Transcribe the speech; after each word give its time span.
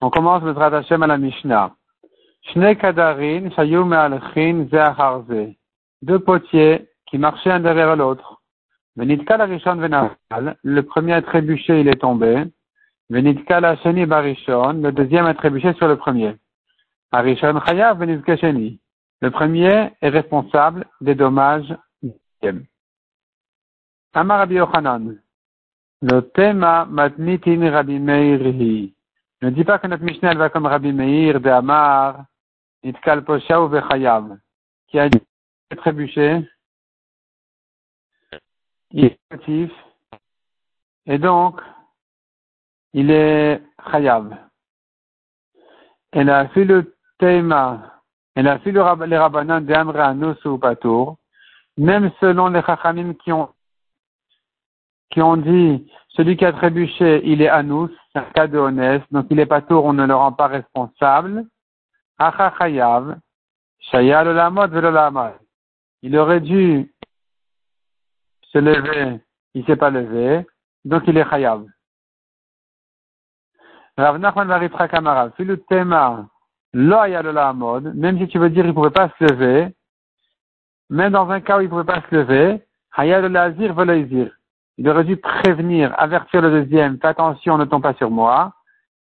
On 0.00 0.10
commence 0.10 0.42
le 0.42 0.56
Hashem 0.56 1.02
à 1.02 1.06
la 1.06 1.18
Mishnah. 1.18 1.74
Deux 6.02 6.18
potiers 6.18 6.88
qui 7.06 7.18
marchaient 7.18 7.50
un 7.50 7.60
derrière 7.60 7.96
l'autre. 7.96 8.40
Venitka 8.96 9.36
la 9.36 9.44
Rishon 9.44 9.76
Venafal. 9.76 10.56
Le 10.62 10.82
premier 10.82 11.12
a 11.14 11.22
trébuché, 11.22 11.80
il 11.80 11.88
est 11.88 12.00
tombé. 12.00 12.44
Venitka 13.10 13.60
la 13.60 13.76
Sheni 13.76 14.06
Barishon. 14.06 14.74
Le 14.82 14.92
deuxième 14.92 15.26
a 15.26 15.34
trébuché 15.34 15.74
sur 15.74 15.88
le 15.88 15.96
premier. 15.96 16.36
Arishon 17.12 17.60
Chayav 17.66 17.98
Venitka 17.98 18.36
Sheni. 18.36 18.80
Le 19.20 19.30
premier 19.30 19.90
est 20.00 20.08
responsable 20.08 20.86
des 21.00 21.14
dommages 21.14 21.76
du 22.02 22.12
deuxième. 22.40 22.64
Amar 24.14 24.50
Yochanan. 24.50 25.16
Le 26.02 26.20
thème 26.20 26.66
matnitin 26.88 27.70
Rabbi 27.70 27.98
Meir. 27.98 28.40
Ne 29.42 29.50
dis 29.50 29.64
pas 29.64 29.78
que 29.78 29.86
notre 29.86 30.04
Mishnah 30.04 30.34
va 30.34 30.48
comme 30.48 30.66
Rabbi 30.66 30.92
Meir 30.92 31.40
de 31.40 31.48
Amar, 31.50 32.24
Itkal 32.82 33.24
Posha 33.24 33.60
ou 33.62 33.68
Vechayav, 33.68 34.38
qui 34.88 34.98
a 34.98 35.08
dit 35.08 35.20
trébuché, 35.76 36.40
il 38.92 39.04
est 39.04 39.18
et 41.06 41.18
donc, 41.18 41.60
il 42.92 43.10
est 43.10 43.62
Chayav. 43.90 44.36
Elle 46.12 46.30
a 46.30 46.48
fait 46.48 46.64
le 46.64 46.96
thème, 47.18 47.52
elle 48.34 48.48
a 48.48 48.58
fait 48.60 48.72
le, 48.72 48.80
les 49.06 49.18
rabbanans 49.18 49.60
de 49.60 49.72
Amra 49.72 50.06
Anus 50.06 50.44
ou 50.44 50.58
Patour, 50.58 51.18
même 51.76 52.10
selon 52.20 52.48
les 52.48 52.62
Chachamim 52.62 53.14
qui 53.14 53.32
ont 53.32 53.48
qui 55.10 55.20
ont 55.20 55.36
dit 55.36 55.86
celui 56.08 56.36
qui 56.36 56.44
a 56.44 56.52
trébuché, 56.52 57.20
il 57.24 57.42
est 57.42 57.48
anous, 57.48 57.88
c'est 58.12 58.18
un 58.18 58.24
cas 58.34 58.46
de 58.46 58.58
honnête, 58.58 59.02
donc 59.10 59.26
il 59.30 59.38
est 59.38 59.46
pas 59.46 59.62
tour, 59.62 59.84
on 59.84 59.92
ne 59.92 60.06
le 60.06 60.14
rend 60.14 60.32
pas 60.32 60.48
responsable. 60.48 61.46
Achachayav, 62.18 63.16
shayal. 63.78 65.38
Il 66.02 66.16
aurait 66.16 66.40
dû 66.40 66.92
se 68.42 68.58
lever, 68.58 69.20
il 69.54 69.64
s'est 69.64 69.76
pas 69.76 69.90
levé, 69.90 70.46
donc 70.84 71.02
il 71.06 71.16
est 71.16 71.28
chayav. 71.28 71.64
Rav 73.96 74.18
Nachman 74.18 74.48
Varitra 74.48 74.88
Kamara, 74.88 75.30
filu 75.32 75.58
tema, 75.68 76.26
lo 76.72 77.54
mode, 77.54 77.94
même 77.94 78.18
si 78.18 78.28
tu 78.28 78.38
veux 78.38 78.50
dire 78.50 78.66
il 78.66 78.74
pouvait 78.74 78.90
pas 78.90 79.10
se 79.18 79.24
lever, 79.24 79.68
même 80.88 81.12
dans 81.12 81.28
un 81.30 81.40
cas 81.40 81.58
où 81.58 81.60
il 81.60 81.68
pouvait 81.68 81.84
pas 81.84 82.02
se 82.08 82.14
lever, 82.14 82.62
hayal 82.96 83.30
il 84.78 84.88
aurait 84.88 85.04
dû 85.04 85.16
prévenir, 85.16 85.94
avertir 85.98 86.42
le 86.42 86.50
deuxième, 86.50 86.98
fais 86.98 87.08
attention, 87.08 87.58
ne 87.58 87.64
tombe 87.64 87.82
pas 87.82 87.94
sur 87.94 88.10
moi. 88.10 88.54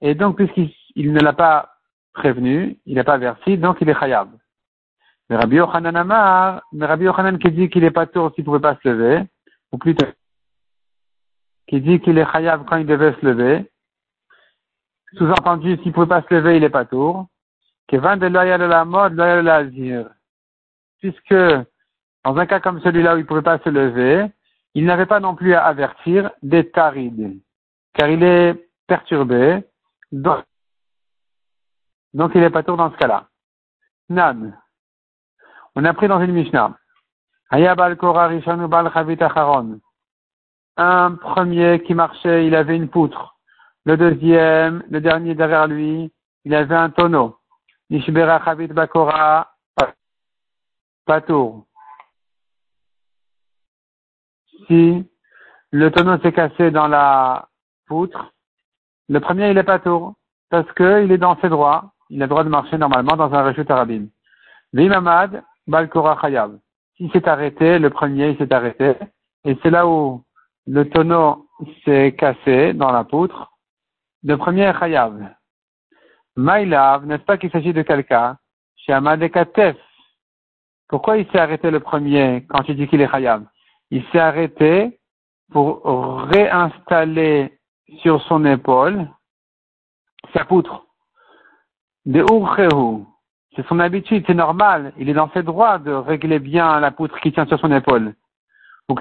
Et 0.02 0.16
donc, 0.16 0.38
puisqu'il 0.38 1.14
ne 1.14 1.20
l'a 1.20 1.34
pas 1.34 1.70
prévenu, 2.14 2.78
il 2.86 2.96
n'a 2.96 3.04
pas 3.04 3.14
averti, 3.14 3.58
donc 3.58 3.78
il 3.82 3.90
est 3.90 4.00
khayab. 4.00 4.30
Mais 5.30 5.36
Rabbi 5.36 5.58
Yochanan 5.58 5.96
Amar, 5.96 6.62
mais 6.72 6.86
Rabbi 6.86 7.06
Yochanan 7.06 7.38
qui 7.38 7.52
dit 7.52 7.70
qu'il 7.70 7.84
est 7.84 7.92
pas 7.92 8.08
tour 8.08 8.32
s'il 8.34 8.44
pouvait 8.44 8.60
pas 8.60 8.78
se 8.82 8.88
lever, 8.88 9.24
ou 9.72 9.78
plutôt, 9.78 10.08
qui 11.68 11.82
dit 11.82 12.00
qu'il 12.00 12.18
est 12.18 12.32
khayab 12.32 12.66
quand 12.66 12.78
il 12.78 12.86
devait 12.86 13.14
se 13.20 13.26
lever, 13.26 13.70
sous-entendu, 15.16 15.78
s'il 15.84 15.94
pouvait 15.94 16.08
pas 16.08 16.22
se 16.22 16.34
lever, 16.34 16.58
il 16.58 16.64
est 16.64 16.70
pas 16.70 16.86
tour, 16.86 17.28
que 17.88 17.96
de 17.96 18.28
loyal 18.28 18.62
la 18.62 18.86
mode, 18.86 19.14
loyal 19.14 19.46
l'azir. 19.46 20.10
Puisque, 21.00 21.34
dans 21.34 22.36
un 22.36 22.46
cas 22.46 22.60
comme 22.60 22.82
celui-là 22.82 23.16
où 23.16 23.20
il 23.20 23.26
pouvait 23.26 23.42
pas 23.42 23.60
se 23.60 23.70
lever, 23.70 24.26
il 24.78 24.86
n'avait 24.86 25.08
pas 25.08 25.20
non 25.20 25.34
plus 25.34 25.56
à 25.56 25.66
avertir 25.66 26.30
des 26.44 26.70
tarides, 26.70 27.42
car 27.96 28.10
il 28.10 28.22
est 28.22 28.70
perturbé, 28.86 29.64
donc, 30.12 30.44
il 32.14 32.42
n'est 32.42 32.52
pas 32.52 32.62
tour 32.62 32.78
dans 32.78 32.92
ce 32.92 32.98
cas-là. 32.98 33.28
Nan. 34.10 34.56
On 35.76 35.84
a 35.84 35.94
pris 35.96 36.08
dans 36.08 36.22
une 36.22 36.32
Mishnah. 36.32 36.78
Un 37.50 37.76
premier 41.16 41.82
qui 41.82 41.96
marchait, 41.96 42.46
il 42.46 42.54
avait 42.54 42.76
une 42.76 42.90
poutre. 42.90 43.36
Le 43.84 43.98
deuxième, 43.98 44.84
le 44.92 45.02
dernier 45.02 45.34
derrière 45.34 45.66
lui, 45.66 46.14
il 46.46 46.54
avait 46.54 46.76
un 46.76 46.92
tonneau. 46.92 47.40
Nishbera 47.90 48.46
Chavit 48.46 48.68
Bakora, 48.68 49.56
Patour 51.08 51.67
si 54.68 55.06
le 55.72 55.92
tonneau 55.92 56.18
s'est 56.20 56.32
cassé 56.32 56.72
dans 56.72 56.88
la 56.88 57.48
poutre, 57.88 58.34
le 59.10 59.20
premier 59.20 59.50
il 59.52 59.58
est 59.58 59.64
pas 59.64 59.80
tour, 59.80 60.16
parce 60.50 60.72
qu'il 60.74 61.12
est 61.12 61.18
dans 61.18 61.40
ses 61.40 61.50
droits, 61.50 61.92
il 62.10 62.22
a 62.22 62.26
le 62.26 62.30
droit 62.30 62.44
de 62.44 62.50
marcher 62.50 62.78
normalement 62.78 63.16
dans 63.16 63.34
un 63.34 63.44
rechut 63.44 63.70
arabim. 63.70 64.08
Vimamad, 64.74 65.44
Balkora 65.68 66.18
Chayav. 66.22 66.58
S'il 66.96 67.12
s'est 67.12 67.28
arrêté, 67.28 67.80
le 67.80 67.90
premier 67.90 68.30
il 68.30 68.38
s'est 68.38 68.54
arrêté, 68.54 68.96
et 69.46 69.58
c'est 69.62 69.70
là 69.70 69.88
où 69.88 70.24
le 70.66 70.90
tonneau 70.90 71.48
s'est 71.84 72.16
cassé 72.18 72.74
dans 72.74 72.92
la 72.92 73.04
poutre, 73.04 73.52
le 74.24 74.36
premier 74.38 74.64
est 74.64 74.80
Chayav. 74.80 75.36
Maïlav, 76.36 77.06
n'est-ce 77.06 77.24
pas 77.24 77.38
qu'il 77.38 77.52
s'agit 77.52 77.74
de 77.74 77.82
quelqu'un, 77.82 78.38
chez. 78.76 78.98
Pourquoi 80.88 81.18
il 81.18 81.30
s'est 81.30 81.40
arrêté 81.40 81.72
le 81.72 81.80
premier 81.80 82.46
quand 82.50 82.64
tu 82.64 82.74
dis 82.76 82.88
qu'il 82.88 83.02
est 83.02 83.10
Chayav? 83.10 83.44
Il 83.92 84.04
s'est 84.12 84.20
arrêté 84.20 85.00
pour 85.52 85.84
réinstaller 86.24 87.58
sur 88.02 88.22
son 88.24 88.44
épaule 88.46 89.08
sa 90.34 90.46
poutre. 90.46 90.86
De. 92.06 92.24
C'est 93.56 93.68
son 93.68 93.80
habitude, 93.80 94.24
c'est 94.28 94.34
normal. 94.34 94.94
Il 94.98 95.10
est 95.10 95.14
dans 95.14 95.32
ses 95.32 95.44
droits 95.44 95.80
de 95.80 95.92
régler 95.92 96.40
bien 96.40 96.80
la 96.80 96.92
poutre 96.92 97.20
qui 97.20 97.32
tient 97.32 97.46
sur 97.48 97.60
son 97.60 97.72
épaule. 97.72 98.14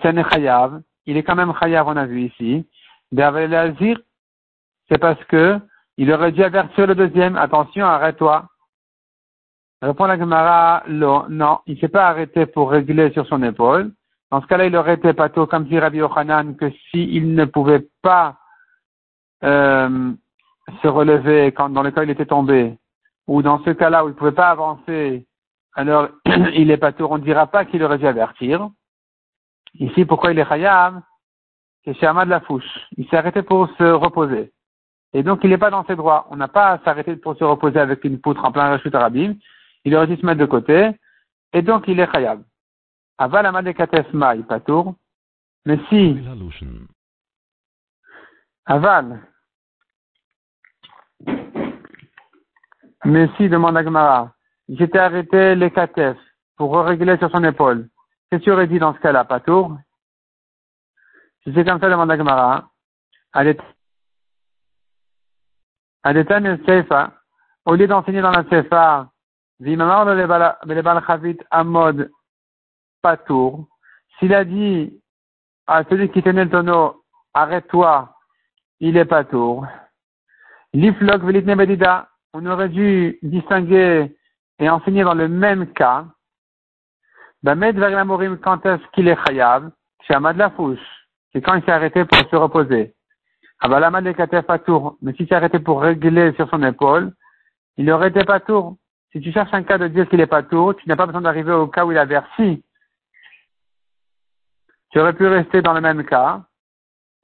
Chayav. 0.03 0.81
Il 1.05 1.17
est 1.17 1.23
quand 1.23 1.37
même 1.37 1.53
Chayav, 1.61 1.87
on 1.87 1.97
a 1.97 2.07
vu 2.07 2.23
ici. 2.23 2.67
D'Avelazir, 3.13 4.01
c'est 4.89 4.99
parce 4.99 5.23
que 5.25 5.61
il 5.97 6.13
aurait 6.13 6.33
dû 6.33 6.43
avertir 6.43 6.87
le 6.87 6.95
deuxième. 6.95 7.37
Attention, 7.37 7.87
arrête-toi. 7.87 8.49
Répond 9.83 10.07
la 10.07 10.19
Gemara, 10.19 10.83
non, 10.89 11.61
il 11.67 11.79
s'est 11.79 11.89
pas 11.89 12.09
arrêté 12.09 12.47
pour 12.47 12.71
régler 12.71 13.13
sur 13.13 13.27
son 13.27 13.43
épaule. 13.43 13.93
Dans 14.31 14.41
ce 14.41 14.47
cas-là, 14.47 14.67
il 14.67 14.77
aurait 14.77 14.95
été 14.95 15.13
pato, 15.13 15.47
comme 15.47 15.65
dit 15.65 15.79
Rabbi 15.79 15.99
Yochanan, 15.99 16.57
que 16.57 16.71
s'il 16.91 17.35
ne 17.35 17.45
pouvait 17.45 17.87
pas 18.03 18.37
euh, 19.45 20.13
se 20.83 20.89
relever 20.89 21.53
quand, 21.53 21.69
dans 21.71 21.83
le 21.83 21.91
cas 21.93 22.01
où 22.01 22.05
il 22.05 22.11
était 22.11 22.27
tombé, 22.27 22.77
ou 23.27 23.43
dans 23.43 23.63
ce 23.65 23.71
cas-là 23.71 24.05
où 24.05 24.09
il 24.09 24.13
ne 24.13 24.17
pouvait 24.17 24.33
pas 24.33 24.49
avancer, 24.49 25.27
alors 25.75 26.09
il 26.55 26.71
est 26.71 26.77
pato, 26.77 27.07
on 27.11 27.19
ne 27.19 27.23
dira 27.23 27.47
pas 27.47 27.65
qu'il 27.65 27.83
aurait 27.85 27.99
dû 27.99 28.07
avertir. 28.07 28.69
Ici, 29.79 30.05
pourquoi 30.05 30.33
il 30.33 30.39
est 30.39 30.49
khayam 30.49 31.03
C'est 31.85 31.95
chez 31.95 32.07
Ahmad 32.07 32.29
Lafouche. 32.29 32.65
Il 32.97 33.07
s'est 33.09 33.17
arrêté 33.17 33.43
pour 33.43 33.69
se 33.77 33.85
reposer. 33.85 34.53
Et 35.13 35.23
donc, 35.23 35.41
il 35.45 35.51
n'est 35.51 35.59
pas 35.59 35.71
dans 35.71 35.85
ses 35.85 35.97
droits. 35.97 36.27
On 36.31 36.37
n'a 36.37 36.49
pas 36.49 36.73
à 36.73 36.79
s'arrêter 36.79 37.17
pour 37.17 37.37
se 37.37 37.45
reposer 37.45 37.79
avec 37.79 38.05
une 38.05 38.21
poutre 38.21 38.45
en 38.45 38.53
plein 38.53 38.69
rachut 38.71 38.95
arabim. 38.95 39.35
Il 39.85 39.95
aurait 39.95 40.07
dû 40.07 40.17
se 40.17 40.27
mettre 40.27 40.41
de 40.41 40.47
côté. 40.47 40.91
Et 41.53 41.63
donc, 41.63 41.85
il 41.89 42.01
est 42.01 42.11
khayab. 42.11 42.43
Aval 43.19 43.47
amadekatef 43.47 44.13
maï 44.13 44.43
patour. 44.43 44.95
Mais 45.65 45.79
si, 45.89 46.17
aval, 48.67 49.21
mais 53.05 53.29
si, 53.37 53.49
demande 53.49 53.77
Agmara, 53.77 54.33
j'étais 54.69 54.99
arrêté 54.99 55.57
les 55.57 55.73
katef 55.73 56.17
pour 56.57 56.79
régler 56.79 57.17
sur 57.19 57.31
son 57.31 57.43
épaule. 57.43 57.89
Qu'est-ce 58.31 58.41
que 58.41 58.45
tu 58.45 58.53
aurais 58.53 58.69
dit 58.69 58.79
dans 58.79 58.95
ce 58.95 59.01
cas-là, 59.01 59.25
patour? 59.25 59.77
Si 61.43 61.53
c'est 61.53 61.65
comme 61.65 61.81
ça, 61.81 61.91
demande 61.91 62.13
Agmara, 62.13 62.71
Adetan 66.05 66.59
Sefa, 66.65 67.13
au 67.65 67.75
lieu 67.75 67.89
d'enseigner 67.89 68.21
dans 68.21 68.31
la 68.31 68.45
Sefa, 68.45 69.11
Vimamar 69.59 70.05
le 70.05 70.83
Balchavit 70.83 71.39
Amod 71.51 72.11
tour. 73.17 73.69
S'il 74.19 74.35
a 74.35 74.45
dit 74.45 75.01
à 75.67 75.85
celui 75.85 76.11
qui 76.11 76.23
tenait 76.23 76.45
le 76.45 76.51
tonneau, 76.51 77.05
arrête-toi, 77.35 78.17
il 78.81 78.97
est 78.97 79.05
pas 79.05 79.25
tour. 79.25 79.67
L'iflok 80.73 81.23
bedida, 81.23 82.09
on 82.33 82.45
aurait 82.47 82.69
dû 82.69 83.19
distinguer 83.23 84.17
et 84.59 84.69
enseigner 84.69 85.05
dans 85.05 85.15
le 85.15 85.29
même 85.29 85.73
cas. 85.73 86.07
Bamed 87.43 87.77
morim 88.07 88.39
quand 88.39 88.65
est-ce 88.67 88.83
qu'il 88.93 89.09
est 89.09 89.19
chayav? 89.27 89.71
Chez 90.03 90.15
Amad 90.15 90.37
la 90.37 90.51
fouche. 90.51 90.79
C'est 91.33 91.43
quand 91.43 91.55
il 91.55 91.65
s'est 91.65 91.73
arrêté 91.73 92.05
pour 92.05 92.19
se 92.19 92.37
reposer. 92.37 92.95
Abalamad 93.61 94.05
le 94.05 94.59
tour. 94.59 94.97
Mais 95.03 95.13
s'il 95.15 95.29
s'est 95.29 95.35
arrêté 95.35 95.59
pour 95.59 95.83
régler 95.83 96.33
sur 96.35 96.49
son 96.51 96.63
épaule, 96.63 97.13
il 97.77 97.91
aurait 97.91 98.09
été 98.09 98.25
pas 98.25 98.41
tour. 98.41 98.77
Si 99.13 99.21
tu 99.21 99.33
cherches 99.33 99.53
un 99.53 99.63
cas 99.63 99.79
de 99.79 99.89
dire 99.89 100.09
qu'il 100.09 100.21
est 100.21 100.27
pas 100.27 100.43
tour, 100.43 100.77
tu 100.77 100.89
n'as 100.89 100.97
pas 100.97 101.07
besoin 101.07 101.23
d'arriver 101.23 101.53
au 101.53 101.67
cas 101.67 101.85
où 101.85 101.93
il 101.93 101.99
a 101.99 102.05
versé 102.05 102.63
tu 104.91 105.01
aurais 105.01 105.15
pu 105.15 105.27
rester 105.27 105.63
dans 105.63 105.73
le 105.73 105.81
même 105.81 106.05
cas 106.05 106.43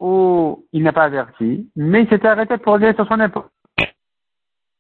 où 0.00 0.66
il 0.72 0.82
n'a 0.82 0.92
pas 0.92 1.04
averti, 1.04 1.70
mais 1.76 2.02
il 2.02 2.08
s'était 2.08 2.28
arrêté 2.28 2.58
pour 2.58 2.74
régler 2.74 2.94
sur 2.94 3.06
son 3.06 3.20
épaule. 3.20 3.48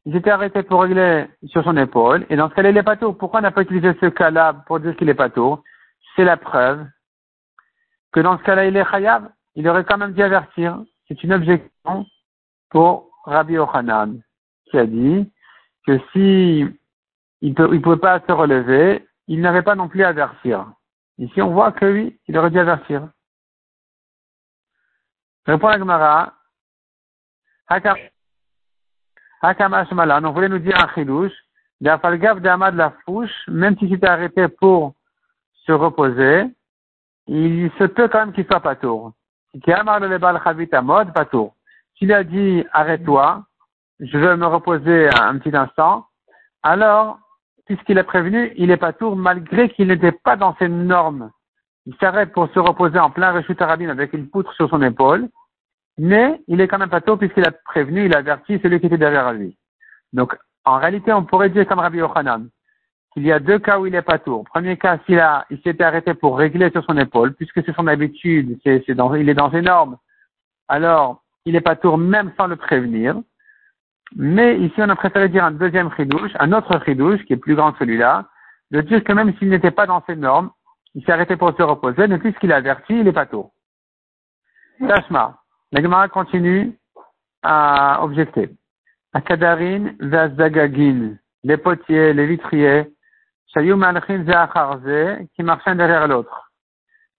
Il 0.04 0.12
s'était 0.12 0.30
arrêté 0.30 0.64
pour 0.64 0.82
régler 0.82 1.26
sur 1.44 1.62
son 1.62 1.76
épaule, 1.76 2.26
et 2.28 2.34
dans 2.34 2.48
ce 2.48 2.54
cas-là, 2.54 2.70
il 2.70 2.76
est 2.76 2.82
pas 2.82 2.96
tour. 2.96 3.16
Pourquoi 3.16 3.38
on 3.38 3.42
n'a 3.42 3.52
pas 3.52 3.62
utilisé 3.62 3.94
ce 4.00 4.06
cas-là 4.06 4.52
pour 4.66 4.80
dire 4.80 4.96
qu'il 4.96 5.08
est 5.08 5.14
pas 5.14 5.30
tour? 5.30 5.62
C'est 6.16 6.24
la 6.24 6.36
preuve 6.36 6.84
que 8.12 8.20
dans 8.20 8.36
ce 8.36 8.42
cas-là, 8.42 8.66
il 8.66 8.76
est 8.76 8.90
chayav. 8.90 9.30
Il 9.54 9.68
aurait 9.68 9.84
quand 9.84 9.98
même 9.98 10.12
dû 10.12 10.22
avertir. 10.22 10.82
C'est 11.06 11.22
une 11.22 11.32
objection 11.32 12.06
pour 12.70 13.10
Rabbi 13.24 13.58
Ochanan, 13.58 14.20
qui 14.70 14.78
a 14.78 14.86
dit 14.86 15.30
que 15.86 15.98
si 16.12 16.66
il 17.42 17.50
ne 17.50 17.78
pouvait 17.78 17.96
pas 17.96 18.20
se 18.26 18.32
relever, 18.32 19.06
il 19.28 19.40
n'avait 19.40 19.62
pas 19.62 19.76
non 19.76 19.88
plus 19.88 20.02
à 20.02 20.08
avertir. 20.08 20.66
Ici, 21.22 21.40
on 21.40 21.52
voit 21.52 21.70
que 21.70 21.84
oui, 21.84 22.18
il 22.26 22.36
aurait 22.36 22.50
dû 22.50 22.58
avertir. 22.58 23.08
Répond 25.46 25.68
la 25.68 25.78
Gemara. 25.78 26.34
Hakamash 29.40 29.92
Malan, 29.92 30.24
on 30.24 30.32
voulait 30.32 30.48
nous 30.48 30.58
dire 30.58 30.76
un 30.82 30.92
chidouche. 30.92 31.32
D'Afalgav 31.80 32.40
d'Amad 32.40 32.74
la 32.74 32.90
fouche, 33.04 33.46
même 33.46 33.78
si 33.78 33.88
c'était 33.88 34.08
arrêté 34.08 34.48
pour 34.48 34.94
se 35.64 35.70
reposer, 35.70 36.44
il 37.28 37.70
se 37.78 37.84
peut 37.84 38.08
quand 38.08 38.26
même 38.26 38.32
qu'il 38.32 38.46
soit 38.46 38.58
pas 38.58 38.74
tour. 38.74 39.12
S'il 41.94 42.12
a 42.12 42.24
dit 42.24 42.64
arrête-toi, 42.72 43.46
je 44.00 44.18
veux 44.18 44.36
me 44.36 44.46
reposer 44.46 45.08
un 45.20 45.38
petit 45.38 45.56
instant, 45.56 46.06
alors, 46.64 47.18
puisqu'il 47.66 47.98
a 47.98 48.04
prévenu, 48.04 48.52
il 48.56 48.70
est 48.70 48.76
pas 48.76 48.92
tour 48.92 49.16
malgré 49.16 49.68
qu'il 49.68 49.88
n'était 49.88 50.12
pas 50.12 50.36
dans 50.36 50.56
ses 50.56 50.68
normes. 50.68 51.30
Il 51.86 51.94
s'arrête 51.96 52.32
pour 52.32 52.48
se 52.52 52.58
reposer 52.58 52.98
en 52.98 53.10
plein 53.10 53.32
rechut 53.32 53.56
arabine 53.60 53.90
avec 53.90 54.12
une 54.12 54.28
poutre 54.28 54.52
sur 54.54 54.68
son 54.68 54.82
épaule, 54.82 55.28
mais 55.98 56.40
il 56.48 56.60
est 56.60 56.68
quand 56.68 56.78
même 56.78 56.90
pas 56.90 57.00
tour 57.00 57.18
puisqu'il 57.18 57.46
a 57.46 57.52
prévenu, 57.52 58.06
il 58.06 58.14
a 58.14 58.18
averti 58.18 58.58
celui 58.62 58.80
qui 58.80 58.86
était 58.86 58.98
derrière 58.98 59.32
lui. 59.32 59.56
Donc, 60.12 60.36
en 60.64 60.78
réalité, 60.78 61.12
on 61.12 61.24
pourrait 61.24 61.50
dire 61.50 61.66
comme 61.66 61.80
Rabbi 61.80 61.98
Yochanan, 61.98 62.48
qu'il 63.12 63.26
y 63.26 63.32
a 63.32 63.40
deux 63.40 63.58
cas 63.58 63.78
où 63.78 63.86
il 63.86 63.94
est 63.94 64.02
pas 64.02 64.18
tour. 64.18 64.44
Premier 64.44 64.76
cas, 64.76 64.98
s'il 65.06 65.18
a, 65.18 65.44
il 65.50 65.60
s'était 65.62 65.84
arrêté 65.84 66.14
pour 66.14 66.38
régler 66.38 66.70
sur 66.70 66.84
son 66.84 66.96
épaule, 66.96 67.34
puisque 67.34 67.64
c'est 67.64 67.74
son 67.74 67.86
habitude, 67.86 68.58
c'est, 68.64 68.84
il 68.86 69.28
est 69.28 69.34
dans 69.34 69.50
ses 69.50 69.60
normes. 69.60 69.98
Alors, 70.68 71.22
il 71.44 71.56
est 71.56 71.60
pas 71.60 71.76
tour 71.76 71.98
même 71.98 72.32
sans 72.36 72.46
le 72.46 72.56
prévenir. 72.56 73.20
Mais 74.16 74.58
ici, 74.58 74.74
on 74.78 74.88
a 74.88 74.96
préféré 74.96 75.28
dire 75.28 75.44
un 75.44 75.52
deuxième 75.52 75.90
chidouche, 75.94 76.32
un 76.38 76.52
autre 76.52 76.82
chidouche, 76.84 77.24
qui 77.24 77.32
est 77.32 77.36
plus 77.36 77.54
grand 77.54 77.72
que 77.72 77.78
celui-là, 77.78 78.26
de 78.70 78.80
dire 78.80 79.02
que 79.04 79.12
même 79.12 79.34
s'il 79.38 79.48
n'était 79.48 79.70
pas 79.70 79.86
dans 79.86 80.02
ses 80.06 80.16
normes, 80.16 80.50
il 80.94 81.04
s'est 81.04 81.12
arrêté 81.12 81.36
pour 81.36 81.56
se 81.56 81.62
reposer, 81.62 82.06
mais 82.06 82.18
puisqu'il 82.18 82.52
a 82.52 82.56
averti, 82.56 83.00
il 83.00 83.08
est 83.08 83.12
pas 83.12 83.26
tour. 83.26 83.52
Tashma. 84.86 85.38
La 85.72 86.08
continue 86.08 86.78
à 87.42 88.02
objecter. 88.02 88.50
Akadarin 89.14 89.94
Vazdagagin, 90.00 91.16
les 91.44 91.56
potiers, 91.56 92.12
les 92.12 92.26
vitriers, 92.26 92.92
Shayou 93.52 93.76
Malchin 93.76 94.24
qui 95.34 95.42
marchaient 95.42 95.74
derrière 95.74 96.08
l'autre. 96.08 96.50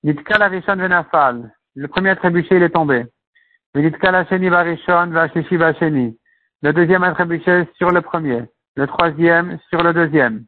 Nitka 0.03 0.37
la 0.37 0.47
Rishon 0.47 0.75
Venafal, 0.75 1.51
le 1.75 1.87
premier 1.87 2.15
trébuché, 2.15 2.57
il 2.57 2.63
est 2.63 2.69
tombé. 2.69 3.05
Nitka 3.75 4.11
la 4.11 4.25
Sheni 4.25 4.49
Varishon 4.49 5.07
Vashishi 5.07 5.57
Vasheni, 5.57 6.17
le 6.63 6.71
deuxième 6.71 7.03
a 7.03 7.11
trébuché 7.11 7.67
sur 7.77 7.91
le 7.91 8.01
premier. 8.01 8.41
Le 8.77 8.87
troisième 8.87 9.59
sur 9.69 9.83
le 9.83 9.93
deuxième. 9.93 10.45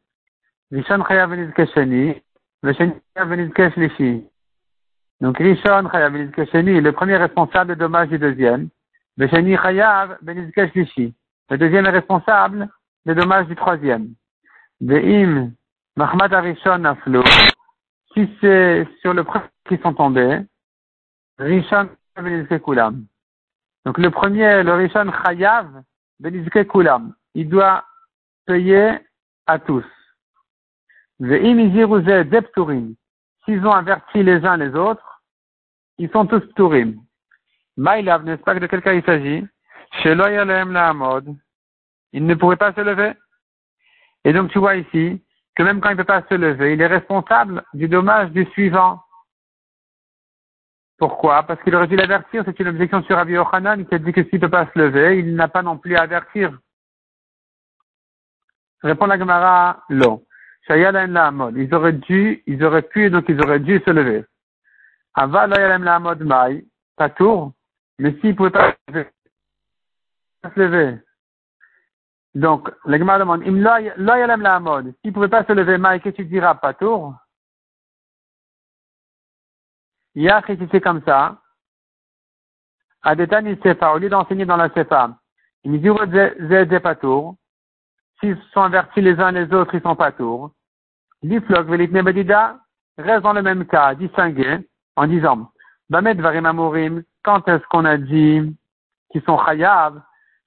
Rishon 0.72 1.04
Chayav 1.04 1.30
Venizke 1.30 1.70
Sheni, 1.74 2.16
le 2.64 2.74
Chayav 2.74 3.72
Shlishi. 3.74 4.24
Donc 5.20 5.38
Rishon 5.38 5.90
Chayav 5.92 6.14
Venizke 6.14 6.50
Sheni, 6.50 6.80
le 6.80 6.94
premier 6.94 7.18
responsable 7.18 7.76
des 7.76 7.80
dommages 7.80 8.08
du 8.08 8.18
deuxième. 8.18 8.70
Le 9.18 9.28
Sheni 9.28 9.58
Chayav. 9.58 10.18
Le 10.26 11.58
deuxième 11.58 11.86
est 11.86 11.90
responsable 11.90 12.70
des 13.06 13.14
dommages 13.14 13.48
du 13.48 13.56
troisième. 13.58 14.14
Ve'im 14.80 15.52
Mahmad 15.98 16.34
Arishon 16.34 16.86
Aflo, 16.86 17.24
si 18.14 18.30
c'est 18.40 18.88
sur 19.02 19.14
le 19.14 19.26
premier 19.26 19.44
qui 19.68 19.78
sont 19.80 19.94
tombés, 19.94 20.40
Rishon 21.40 21.90
Kulam. 22.64 23.06
Donc 23.86 23.98
le 23.98 24.10
premier, 24.12 24.64
le 24.64 24.74
Rishon 24.76 25.12
Chayav 25.26 25.68
il 27.34 27.50
doit 27.50 27.86
payer 28.46 29.00
à 29.48 29.60
tous. 29.60 29.86
S'ils 33.46 33.66
ont 33.66 33.72
averti 33.72 34.24
les 34.24 34.46
uns 34.46 34.58
les 34.58 34.76
autres, 34.76 35.22
ils 35.98 36.10
sont 36.12 36.26
tous 36.26 36.42
Turim. 36.56 37.02
Maïlav, 37.78 38.24
n'est-ce 38.24 38.42
pas 38.42 38.56
que 38.56 38.60
de 38.60 38.68
quel 38.68 38.82
cas 38.82 38.94
il 38.94 39.04
s'agit? 39.04 39.46
Chez 40.02 40.16
la 40.16 40.94
mode, 40.94 41.36
il 42.12 42.26
ne 42.26 42.36
pourrait 42.36 42.58
pas 42.58 42.74
se 42.74 42.82
lever. 42.82 43.14
Et 44.24 44.34
donc 44.34 44.52
tu 44.52 44.60
vois 44.60 44.76
ici, 44.76 45.22
que 45.56 45.64
même 45.64 45.80
quand 45.80 45.90
il 45.90 45.94
ne 45.94 45.98
peut 45.98 46.04
pas 46.04 46.24
se 46.30 46.34
lever, 46.36 46.74
il 46.74 46.82
est 46.82 46.88
responsable 46.88 47.64
du 47.74 47.88
dommage 47.88 48.32
du 48.32 48.46
suivant. 48.48 49.02
Pourquoi? 50.98 51.44
Parce 51.44 51.62
qu'il 51.62 51.76
aurait 51.76 51.88
dû 51.88 51.96
l'avertir, 51.96 52.44
c'est 52.46 52.60
une 52.60 52.70
objection 52.70 53.04
sur 53.04 53.18
Rabbi 53.18 53.34
Yochanan 53.34 53.86
qui 53.86 53.96
a 53.96 54.00
dit 54.00 54.14
que 54.14 54.24
s'il 54.24 54.36
ne 54.36 54.40
peut 54.40 54.50
pas 54.50 54.68
se 54.74 54.80
lever, 54.80 55.20
il 55.20 55.36
n'a 55.36 55.48
pas 55.48 55.62
non 55.62 55.78
plus 55.78 55.96
à 55.96 56.04
avertir. 56.04 56.58
Répond 58.82 59.08
la 59.08 59.18
Gemara, 59.18 59.84
non. 59.90 60.24
Ils 60.70 61.70
auraient 61.74 61.94
dû, 61.94 62.44
ils 62.48 62.64
auraient 62.64 62.82
pu, 62.82 63.10
donc 63.10 63.26
ils 63.28 63.40
auraient 63.42 63.60
dû 63.60 63.82
se 63.86 63.92
lever. 63.92 64.26
Ava 65.14 65.48
la 65.48 66.00
mode 66.00 66.24
mai, 66.24 66.66
pas 66.96 67.10
tour, 67.10 67.54
mais 68.00 68.14
s'ils 68.20 68.32
ne 68.32 68.36
pouvaient 68.36 68.50
pas 68.52 68.76
se 68.94 70.60
lever, 70.60 71.00
donc, 72.36 72.70
le 72.86 72.98
Gemara 72.98 73.20
demande, 73.20 73.44
Im 73.44 73.64
loyalem 73.96 74.42
la 74.42 74.60
mode. 74.60 74.94
S'il 75.02 75.12
ne 75.12 75.14
pouvait 75.14 75.30
pas 75.30 75.46
se 75.46 75.54
lever, 75.54 75.78
Mike, 75.78 76.04
qu'est-ce 76.04 76.18
que 76.18 76.22
tu 76.24 76.28
diras, 76.28 76.56
pas 76.56 76.74
tour? 76.74 77.16
Yach, 80.16 80.46
c'est 80.72 80.82
comme 80.82 81.02
ça, 81.06 81.38
Adetan 83.04 83.44
sefa, 83.64 83.94
au 83.94 84.00
lieu 84.00 84.10
d'enseigner 84.10 84.46
dans 84.46 84.58
la 84.58 84.70
sefa, 84.70 85.18
il 85.64 85.80
dit, 85.80 86.80
pas 86.80 86.96
tour. 86.96 87.36
S'ils 88.20 88.38
sont 88.54 88.62
avertis 88.62 89.02
les 89.02 89.20
uns 89.20 89.32
les 89.32 89.54
autres, 89.54 89.76
ils 89.76 89.82
sont 89.82 89.96
pas 89.96 90.12
tour. 90.12 90.52
L'iflok, 91.22 91.68
velitne 91.68 92.02
bedida, 92.02 92.60
reste 92.98 93.24
dans 93.24 93.34
le 93.34 93.42
même 93.42 93.66
cas, 93.66 93.94
distingué, 93.94 94.60
en 94.96 95.08
disant, 95.08 95.52
Bamed 95.90 96.20
varim 96.20 96.46
amorim, 96.46 97.04
quand 97.24 97.48
est-ce 97.48 97.64
qu'on 97.68 97.86
a 97.86 97.98
dit 97.98 98.56
qu'ils 99.12 99.24
sont 99.24 99.38
chayav, 99.46 100.02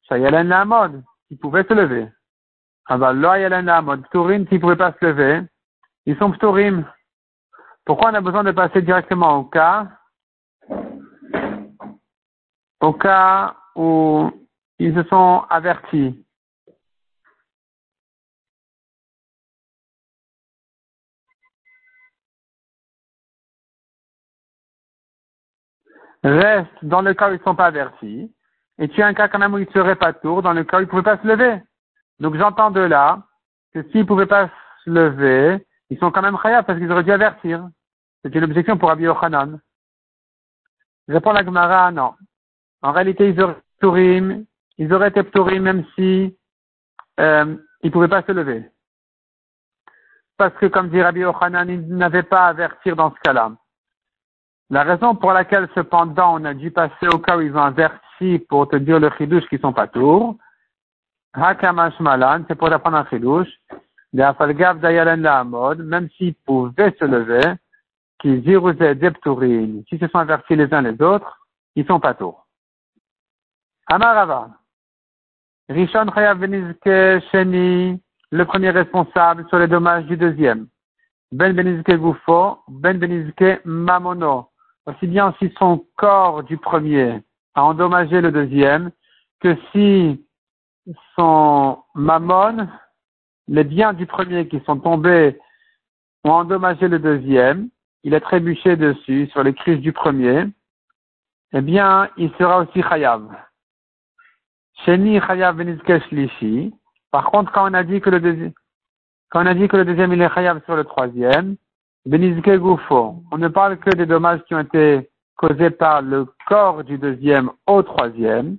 shayalen 0.09 0.49
la 0.49 0.65
mode 0.65 1.03
qui 1.29 1.37
pouvaient 1.37 1.65
se 1.65 1.75
lever. 1.75 2.09
Alors 2.87 3.13
là, 3.13 3.39
il 3.39 3.43
y 3.43 3.45
a 3.45 3.49
la 3.49 3.83
mode 3.83 4.03
Pturim 4.09 4.47
qui 4.47 4.59
pouvaient 4.59 4.77
pas 4.77 4.95
se 4.99 5.05
lever. 5.05 5.43
Ils 6.07 6.17
sont 6.17 6.33
Pturim. 6.33 6.85
Pourquoi 7.89 8.11
on 8.11 8.15
a 8.15 8.21
besoin 8.21 8.45
de 8.45 8.51
passer 8.51 8.83
directement 8.83 9.39
au 9.39 9.45
cas 9.45 9.89
Au 12.83 12.93
cas 12.93 13.57
où 13.75 14.31
ils 14.79 14.95
se 14.95 15.03
sont 15.05 15.47
avertis. 15.49 16.23
Reste 26.23 26.69
dans 26.83 27.01
le 27.01 27.15
cas 27.15 27.31
où 27.31 27.33
ils 27.33 27.39
ne 27.39 27.43
sont 27.43 27.55
pas 27.55 27.65
avertis. 27.65 28.31
Et 28.77 28.89
tu 28.91 29.01
as 29.01 29.07
un 29.07 29.15
cas 29.15 29.29
quand 29.29 29.39
même 29.39 29.55
où 29.55 29.59
il 29.59 29.71
serait 29.71 29.97
pas 29.97 30.13
tour, 30.13 30.43
dans 30.43 30.53
le 30.53 30.65
cas 30.65 30.77
où 30.77 30.81
il 30.81 30.85
ne 30.85 30.91
pouvait 30.91 31.03
pas 31.03 31.17
se 31.17 31.27
lever. 31.27 31.63
Donc 32.21 32.37
j'entends 32.37 32.71
de 32.71 32.81
là 32.81 33.23
que 33.73 33.83
s'ils 33.85 34.01
ne 34.01 34.07
pouvaient 34.07 34.27
pas 34.27 34.51
se 34.85 34.91
lever, 34.91 35.67
ils 35.89 35.99
sont 35.99 36.11
quand 36.11 36.21
même 36.21 36.37
khayab 36.37 36.67
parce 36.67 36.79
qu'ils 36.79 36.93
auraient 36.93 37.03
dû 37.03 37.13
avertir. 37.13 37.67
C'est 38.23 38.35
une 38.35 38.45
objection 38.45 38.77
pour 38.77 38.91
Abi 38.91 39.05
Yochanan. 39.05 39.61
Répond 41.09 41.33
la 41.33 41.45
Gemara, 41.45 41.91
non. 41.91 42.15
En 42.83 42.93
réalité, 42.93 43.29
ils 43.29 43.41
auraient 43.41 43.57
ils 44.79 44.93
auraient 44.93 45.09
été 45.09 45.25
tourim 45.25 45.63
même 45.63 45.85
si 45.95 46.37
euh, 47.21 47.57
ils 47.83 47.87
ne 47.87 47.93
pouvaient 47.93 48.09
pas 48.09 48.23
se 48.23 48.33
lever. 48.33 48.71
Parce 50.37 50.55
que, 50.55 50.67
comme 50.67 50.91
dit 50.91 51.03
Rabbi 51.03 51.21
Yochanan, 51.21 51.69
ils 51.69 51.97
n'avaient 51.97 52.23
pas 52.23 52.47
à 52.47 52.49
avertir 52.49 52.95
dans 52.95 53.11
ce 53.13 53.19
cas-là. 53.21 53.53
La 54.71 54.85
raison 54.85 55.15
pour 55.17 55.33
laquelle, 55.33 55.69
cependant, 55.75 56.35
on 56.41 56.45
a 56.45 56.55
dû 56.55 56.71
passer 56.71 57.09
au 57.09 57.19
cas 57.19 57.37
où 57.37 57.41
ils 57.41 57.57
ont 57.57 57.63
averti 57.63 58.39
pour 58.49 58.69
te 58.69 58.77
dire 58.77 59.01
le 59.01 59.11
chidouche 59.17 59.49
qui 59.49 59.59
sont 59.59 59.73
pas 59.73 59.89
tours. 59.89 60.37
Hakamash 61.33 61.99
malan, 62.01 62.45
c'est 62.47 62.55
pour 62.55 62.73
apprendre 62.73 62.99
un 62.99 63.07
chidouche. 63.07 63.49
Même 64.13 64.35
s'ils 66.17 66.35
pouvaient 66.47 66.97
se 66.99 67.05
lever, 67.05 67.55
depturin, 68.25 69.83
s'ils 69.89 70.01
se 70.01 70.09
sont 70.09 70.19
avertis 70.19 70.57
les 70.57 70.73
uns 70.73 70.83
les 70.83 71.01
autres, 71.03 71.39
ils 71.77 71.87
sont 71.87 72.01
pas 72.01 72.15
tours. 72.15 72.47
Amarava. 73.87 74.51
Rishon 75.69 76.07
benizke 76.07 77.21
sheni, 77.31 78.01
le 78.31 78.45
premier 78.45 78.71
responsable 78.71 79.47
sur 79.49 79.59
les 79.59 79.69
dommages 79.69 80.07
du 80.07 80.17
deuxième. 80.17 80.67
Ben 81.31 81.53
benizke 81.53 81.93
gufo, 81.99 82.59
ben 82.69 82.99
benizke 82.99 83.61
mamono. 83.65 84.51
Aussi 84.87 85.07
bien 85.07 85.35
si 85.39 85.53
son 85.59 85.85
corps 85.97 86.43
du 86.43 86.57
premier 86.57 87.23
à 87.55 87.65
endommager 87.65 88.21
le 88.21 88.33
deuxième 88.33 88.91
que 89.41 89.57
si 89.73 90.25
son 91.15 91.79
mammon, 91.95 92.69
les 93.49 93.65
biens 93.65 93.93
du 93.93 94.07
premier 94.07 94.49
qui 94.49 94.61
sont 94.65 94.79
tombés 94.79 95.39
ont 96.25 96.33
endommagé 96.33 96.89
le 96.89 96.99
deuxième, 96.99 97.69
il 98.09 98.15
a 98.15 98.21
trébuché 98.21 98.75
dessus 98.77 99.29
sur 99.33 99.43
les 99.43 99.53
crises 99.53 99.81
du 99.81 99.93
premier, 99.93 100.47
eh 101.53 101.61
bien, 101.61 102.09
il 102.17 102.31
sera 102.39 102.61
aussi 102.61 102.83
chayav. 102.83 103.23
Sheni 104.87 105.21
chayav 105.21 105.57
benizke 105.57 106.73
Par 107.11 107.27
contre, 107.27 107.53
quand 107.53 107.71
on 107.71 107.75
a 107.75 107.85
dit 107.85 108.01
que 108.01 108.09
le 108.09 108.21
deuxième, 108.21 108.53
quand 109.29 109.43
on 109.43 109.47
a 109.47 109.53
dit 109.53 109.69
que 109.69 109.77
le 109.77 109.85
deuxième 109.85 110.15
il 110.15 110.23
est 110.23 110.35
chayav 110.35 110.65
sur 110.65 110.75
le 110.75 110.85
troisième, 110.85 111.57
benizke 112.07 112.49
gufo. 112.49 113.23
On 113.31 113.37
ne 113.37 113.49
parle 113.49 113.77
que 113.77 113.91
des 113.91 114.07
dommages 114.07 114.41
qui 114.45 114.55
ont 114.55 114.61
été 114.61 115.11
causés 115.37 115.69
par 115.69 116.01
le 116.01 116.29
corps 116.47 116.85
du 116.85 116.97
deuxième 116.97 117.51
au 117.67 117.83
troisième. 117.83 118.57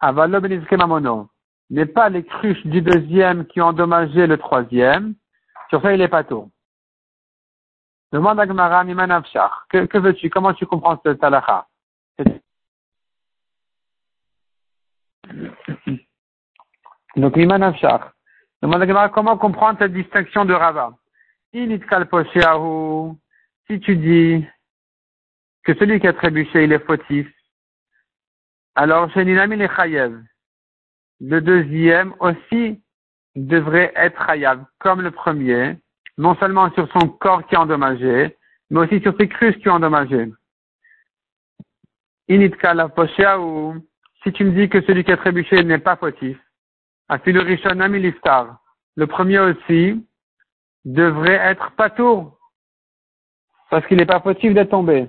Avalo 0.00 0.42
benizke 0.42 0.72
mamono. 0.72 1.30
Mais 1.70 1.86
pas 1.86 2.10
les 2.10 2.24
cruches 2.24 2.66
du 2.66 2.82
deuxième 2.82 3.46
qui 3.46 3.62
ont 3.62 3.68
endommagé 3.68 4.26
le 4.26 4.36
troisième. 4.36 5.14
Sur 5.70 5.80
ça, 5.80 5.94
il 5.94 6.02
est 6.02 6.08
pas 6.08 6.24
tout. 6.24 6.50
Demande 8.12 8.40
à 8.40 8.46
Gemara, 8.46 8.84
Que, 9.68 9.86
que 9.86 9.98
veux-tu? 9.98 10.30
Comment 10.30 10.52
tu 10.52 10.66
comprends 10.66 11.00
ce 11.04 11.10
talacha? 11.10 11.66
Donc, 17.16 17.36
Miman 17.36 17.62
Afshar. 17.62 18.12
Demande 18.62 18.82
à 18.82 18.86
Gemara, 18.86 19.08
comment 19.10 19.38
comprendre 19.38 19.78
cette 19.78 19.92
distinction 19.92 20.44
de 20.44 20.54
Rava? 20.54 20.92
Si 21.52 21.68
tu 23.80 23.96
dis 23.96 24.46
que 25.64 25.74
celui 25.74 26.00
qui 26.00 26.06
a 26.06 26.12
trébuché, 26.12 26.64
il 26.64 26.72
est 26.72 26.84
fautif, 26.84 27.28
alors 28.74 29.10
chez 29.12 29.24
Ninami 29.24 29.56
les 29.56 29.68
Chayev, 29.68 30.20
le 31.20 31.40
deuxième 31.40 32.14
aussi 32.20 32.82
devrait 33.34 33.92
être 33.96 34.24
Chayav, 34.26 34.64
comme 34.78 35.00
le 35.00 35.10
premier, 35.10 35.76
non 36.20 36.34
seulement 36.36 36.70
sur 36.72 36.86
son 36.92 37.08
corps 37.08 37.46
qui 37.46 37.54
est 37.54 37.58
endommagé, 37.58 38.36
mais 38.68 38.80
aussi 38.80 39.00
sur 39.00 39.16
ses 39.18 39.26
cruches 39.26 39.56
qui 39.56 39.62
sont 39.62 39.70
endommagées. 39.70 40.30
Initka 42.28 42.74
la 42.74 42.90
ou 43.40 43.74
si 44.22 44.30
tu 44.34 44.44
me 44.44 44.50
dis 44.52 44.68
que 44.68 44.82
celui 44.82 45.02
qui 45.02 45.12
a 45.12 45.16
trébuché 45.16 45.64
n'est 45.64 45.78
pas 45.78 45.96
fautif, 45.96 46.38
le 47.08 49.06
premier 49.06 49.38
aussi 49.38 50.06
devrait 50.84 51.40
être 51.52 51.70
patour, 51.72 52.38
parce 53.70 53.86
qu'il 53.86 53.96
n'est 53.96 54.04
pas 54.04 54.20
fautif 54.20 54.52
d'être 54.52 54.72
tombé. 54.72 55.08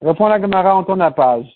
Reprends 0.00 0.28
la 0.28 0.40
Gemara 0.40 0.74
en 0.74 0.84
ton 0.84 1.12
page. 1.12 1.46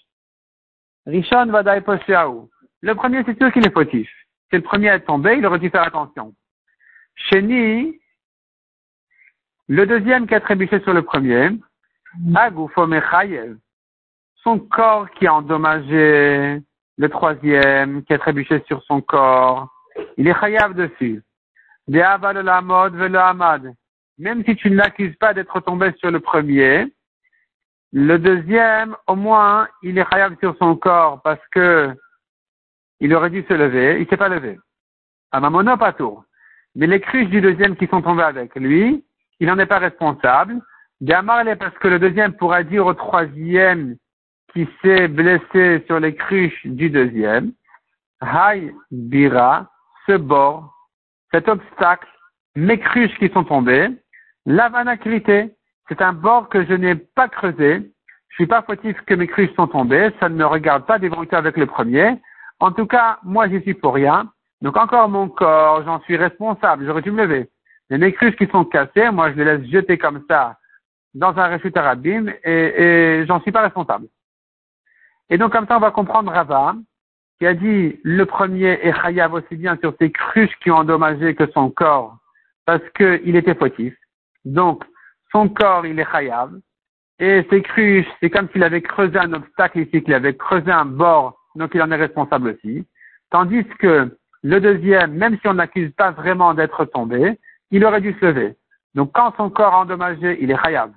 Rishon 1.06 1.46
Vadai 1.46 1.80
Posheaou. 1.80 2.50
Le 2.82 2.94
premier, 2.94 3.24
c'est 3.24 3.38
sûr 3.38 3.50
qu'il 3.52 3.66
est 3.66 3.72
fautif. 3.72 4.10
C'est 4.50 4.58
le 4.58 4.62
premier 4.62 4.90
à 4.90 4.96
être 4.96 5.06
tombé, 5.06 5.36
il 5.38 5.46
aurait 5.46 5.58
dû 5.60 5.70
faire 5.70 5.84
attention. 5.84 6.34
Sheni, 7.14 8.00
le 9.68 9.86
deuxième 9.86 10.26
qui 10.26 10.34
a 10.34 10.40
trébuché 10.40 10.80
sur 10.80 10.92
le 10.92 11.02
premier, 11.02 11.50
Agufomechayev, 12.34 13.56
son 14.42 14.58
corps 14.58 15.08
qui 15.12 15.26
a 15.26 15.34
endommagé, 15.34 16.60
le 16.98 17.08
troisième 17.08 18.02
qui 18.04 18.12
a 18.12 18.18
trébuché 18.18 18.62
sur 18.66 18.82
son 18.84 19.00
corps, 19.00 19.68
il 20.16 20.28
est 20.28 20.38
chayav 20.38 20.74
dessus. 20.74 21.22
Même 24.18 24.44
si 24.44 24.56
tu 24.56 24.70
ne 24.70 24.76
l'accuses 24.76 25.16
pas 25.16 25.34
d'être 25.34 25.60
tombé 25.60 25.92
sur 25.98 26.10
le 26.10 26.20
premier, 26.20 26.86
le 27.92 28.18
deuxième, 28.18 28.96
au 29.06 29.16
moins, 29.16 29.68
il 29.82 29.98
est 29.98 30.08
chayav 30.10 30.36
sur 30.40 30.56
son 30.58 30.76
corps 30.76 31.20
parce 31.22 31.40
que 31.50 31.94
il 33.00 33.14
aurait 33.14 33.30
dû 33.30 33.44
se 33.48 33.54
lever, 33.54 34.00
il 34.00 34.08
s'est 34.08 34.16
pas 34.16 34.28
levé. 34.28 34.58
À 35.32 35.40
pas 35.76 35.92
tour. 35.92 36.24
Mais 36.74 36.86
les 36.86 37.00
cruches 37.00 37.28
du 37.28 37.40
deuxième 37.40 37.76
qui 37.76 37.86
sont 37.86 38.02
tombées 38.02 38.22
avec 38.22 38.54
lui, 38.54 39.04
il 39.40 39.46
n'en 39.46 39.58
est 39.58 39.66
pas 39.66 39.78
responsable. 39.78 40.60
Gamar, 41.02 41.44
parce 41.58 41.76
que 41.78 41.88
le 41.88 41.98
deuxième 41.98 42.34
pourra 42.34 42.62
dire 42.62 42.86
au 42.86 42.94
troisième 42.94 43.96
qui 44.52 44.68
s'est 44.80 45.08
blessé 45.08 45.82
sur 45.86 45.98
les 45.98 46.14
cruches 46.14 46.66
du 46.66 46.90
deuxième, 46.90 47.52
Hay 48.20 48.72
Bira, 48.90 49.70
ce 50.06 50.16
bord, 50.16 50.72
cet 51.32 51.48
obstacle, 51.48 52.06
mes 52.54 52.78
cruches 52.78 53.16
qui 53.18 53.28
sont 53.30 53.44
tombées, 53.44 53.88
l'avanacrité, 54.46 55.54
c'est 55.88 56.02
un 56.02 56.12
bord 56.12 56.48
que 56.48 56.64
je 56.64 56.74
n'ai 56.74 56.94
pas 56.94 57.28
creusé, 57.28 57.90
je 58.28 58.34
suis 58.34 58.46
pas 58.46 58.62
fautif 58.62 58.98
que 59.02 59.14
mes 59.14 59.26
cruches 59.26 59.54
sont 59.56 59.66
tombées, 59.66 60.10
ça 60.20 60.28
ne 60.28 60.36
me 60.36 60.46
regarde 60.46 60.86
pas 60.86 60.98
d'évoluer 60.98 61.28
avec 61.32 61.56
le 61.56 61.66
premier. 61.66 62.14
En 62.60 62.72
tout 62.72 62.86
cas, 62.86 63.18
moi 63.24 63.48
j'y 63.48 63.60
suis 63.62 63.74
pour 63.74 63.94
rien. 63.94 64.30
Donc 64.62 64.76
encore 64.76 65.08
mon 65.08 65.28
corps, 65.28 65.82
j'en 65.84 66.00
suis 66.02 66.16
responsable, 66.16 66.86
j'aurais 66.86 67.02
dû 67.02 67.10
me 67.10 67.24
lever. 67.24 67.50
Les 67.90 67.98
mes 67.98 68.12
cruches 68.12 68.36
qui 68.36 68.46
sont 68.46 68.64
cassées, 68.64 69.10
moi 69.10 69.32
je 69.32 69.36
les 69.36 69.44
laisse 69.44 69.68
jeter 69.68 69.98
comme 69.98 70.24
ça 70.30 70.56
dans 71.14 71.36
un 71.36 71.46
réchute 71.48 71.76
arabim 71.76 72.28
et, 72.44 72.52
et 72.82 73.26
j'en 73.26 73.40
suis 73.40 73.50
pas 73.50 73.62
responsable. 73.62 74.06
Et 75.30 75.36
donc 75.36 75.52
comme 75.52 75.66
ça 75.66 75.76
on 75.76 75.80
va 75.80 75.90
comprendre 75.90 76.30
Rava 76.30 76.76
qui 77.38 77.46
a 77.46 77.54
dit 77.54 77.98
le 78.04 78.24
premier 78.24 78.78
est 78.82 78.94
chayav 78.94 79.34
aussi 79.34 79.56
bien 79.56 79.76
sur 79.78 79.94
ses 80.00 80.12
cruches 80.12 80.56
qui 80.62 80.70
ont 80.70 80.76
endommagé 80.76 81.34
que 81.34 81.50
son 81.50 81.68
corps 81.70 82.16
parce 82.64 82.88
qu'il 82.96 83.34
était 83.34 83.56
fautif. 83.56 83.94
Donc 84.44 84.84
son 85.32 85.48
corps 85.48 85.84
il 85.86 85.98
est 85.98 86.10
chayav 86.10 86.52
et 87.18 87.44
ses 87.50 87.62
cruches 87.62 88.06
c'est 88.20 88.30
comme 88.30 88.48
s'il 88.50 88.62
avait 88.62 88.80
creusé 88.80 89.18
un 89.18 89.32
obstacle 89.32 89.80
ici, 89.80 90.04
qu'il 90.04 90.14
avait 90.14 90.36
creusé 90.36 90.70
un 90.70 90.84
bord 90.84 91.36
donc 91.56 91.72
il 91.74 91.82
en 91.82 91.90
est 91.90 91.96
responsable 91.96 92.50
aussi. 92.50 92.86
Tandis 93.30 93.64
que 93.80 94.16
le 94.42 94.60
deuxième, 94.60 95.12
même 95.12 95.38
si 95.40 95.48
on 95.48 95.54
n'accuse 95.54 95.92
pas 95.92 96.10
vraiment 96.10 96.54
d'être 96.54 96.84
tombé, 96.86 97.38
il 97.70 97.84
aurait 97.84 98.00
dû 98.00 98.12
se 98.20 98.26
lever. 98.26 98.56
Donc 98.94 99.12
quand 99.12 99.34
son 99.36 99.50
corps 99.50 99.72
est 99.72 99.76
endommagé, 99.76 100.42
il 100.42 100.50
est 100.50 100.62
khayab. 100.62 100.92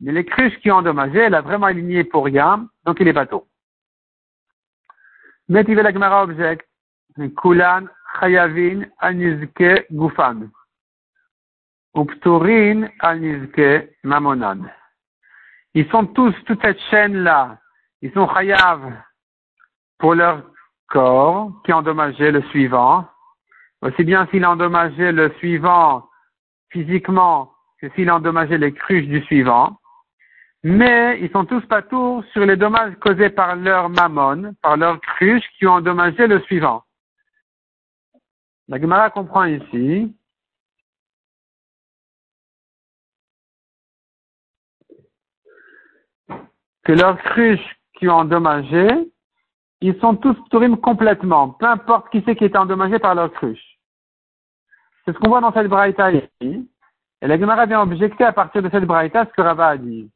Mais 0.00 0.12
les 0.12 0.24
cruches 0.24 0.58
qui 0.60 0.70
ont 0.70 0.76
endommagé, 0.76 1.18
elle 1.18 1.34
a 1.34 1.40
vraiment 1.40 1.66
aligné 1.66 2.04
pour 2.04 2.24
rien, 2.24 2.68
donc 2.84 2.98
il 3.00 3.08
est 3.08 3.12
bateau. 3.12 3.46
Metive 5.48 5.80
la 5.80 5.92
Gemara 5.92 6.22
object, 6.24 6.66
Kulan 7.36 7.86
chayavin 8.20 8.82
al 8.98 9.48
gufan. 9.90 10.48
Upturin 11.94 12.88
al 13.00 13.48
mamonan. 14.04 14.70
Ils 15.74 15.88
sont 15.90 16.06
tous, 16.06 16.34
toute 16.46 16.60
cette 16.62 16.80
chaîne-là, 16.90 17.58
ils 18.02 18.12
sont 18.12 18.28
chayav 18.28 18.92
pour 19.98 20.14
leur 20.14 20.42
corps 20.88 21.52
qui 21.64 21.72
a 21.72 21.78
endommagé 21.78 22.30
le 22.30 22.42
suivant, 22.50 23.06
aussi 23.82 24.04
bien 24.04 24.26
s'il 24.26 24.44
a 24.44 24.50
endommagé 24.50 25.12
le 25.12 25.32
suivant 25.38 26.08
physiquement 26.70 27.52
que 27.80 27.88
s'il 27.90 28.08
a 28.10 28.16
endommagé 28.16 28.58
les 28.58 28.72
cruches 28.72 29.06
du 29.06 29.22
suivant. 29.22 29.78
Mais 30.64 31.20
ils 31.20 31.30
sont 31.30 31.44
tous 31.44 31.64
pas 31.66 31.82
tous 31.82 32.24
sur 32.32 32.44
les 32.44 32.56
dommages 32.56 32.94
causés 33.00 33.30
par 33.30 33.54
leur 33.54 33.88
mammon, 33.88 34.54
par 34.60 34.76
leurs 34.76 35.00
cruches 35.00 35.48
qui 35.56 35.66
ont 35.66 35.74
endommagé 35.74 36.26
le 36.26 36.40
suivant. 36.40 36.82
La 38.66 38.80
Gemara 38.80 39.10
comprend 39.10 39.44
ici 39.44 40.14
que 46.84 46.92
leurs 46.92 47.18
cruches 47.18 47.76
qui 47.94 48.08
ont 48.08 48.16
endommagé 48.16 48.88
ils 49.80 49.98
sont 50.00 50.16
tous 50.16 50.36
tourim 50.50 50.76
complètement, 50.76 51.50
peu 51.50 51.66
importe 51.66 52.10
qui 52.10 52.22
c'est 52.24 52.36
qui 52.36 52.44
est 52.44 52.56
endommagé 52.56 52.98
par 52.98 53.14
leur 53.14 53.32
cruche. 53.32 53.78
C'est 55.04 55.12
ce 55.12 55.18
qu'on 55.18 55.28
voit 55.28 55.40
dans 55.40 55.52
cette 55.52 55.68
braïta 55.68 56.12
ici. 56.12 56.68
Et 57.20 57.26
la 57.26 57.38
Gemara 57.38 57.66
vient 57.66 57.80
objecter 57.80 58.24
à 58.24 58.32
partir 58.32 58.62
de 58.62 58.68
cette 58.70 58.84
braïta 58.84 59.24
ce 59.26 59.32
que 59.32 59.40
Rava 59.40 59.68
a 59.68 59.76
dit. 59.76 60.10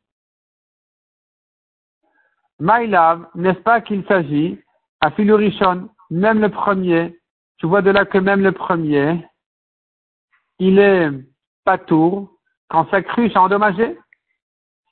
Maïlav, 2.60 3.26
n'est-ce 3.34 3.60
pas 3.60 3.80
qu'il 3.80 4.04
s'agit, 4.06 4.60
à 5.00 5.10
Philurishon, 5.10 5.88
même 6.10 6.40
le 6.40 6.48
premier, 6.48 7.18
tu 7.56 7.66
vois 7.66 7.82
de 7.82 7.90
là 7.90 8.04
que 8.04 8.18
même 8.18 8.42
le 8.42 8.52
premier, 8.52 9.26
il 10.58 10.78
est 10.78 11.10
pas 11.64 11.78
tour 11.78 12.30
quand 12.68 12.88
sa 12.90 13.02
cruche 13.02 13.34
a 13.34 13.42
endommagé, 13.42 13.98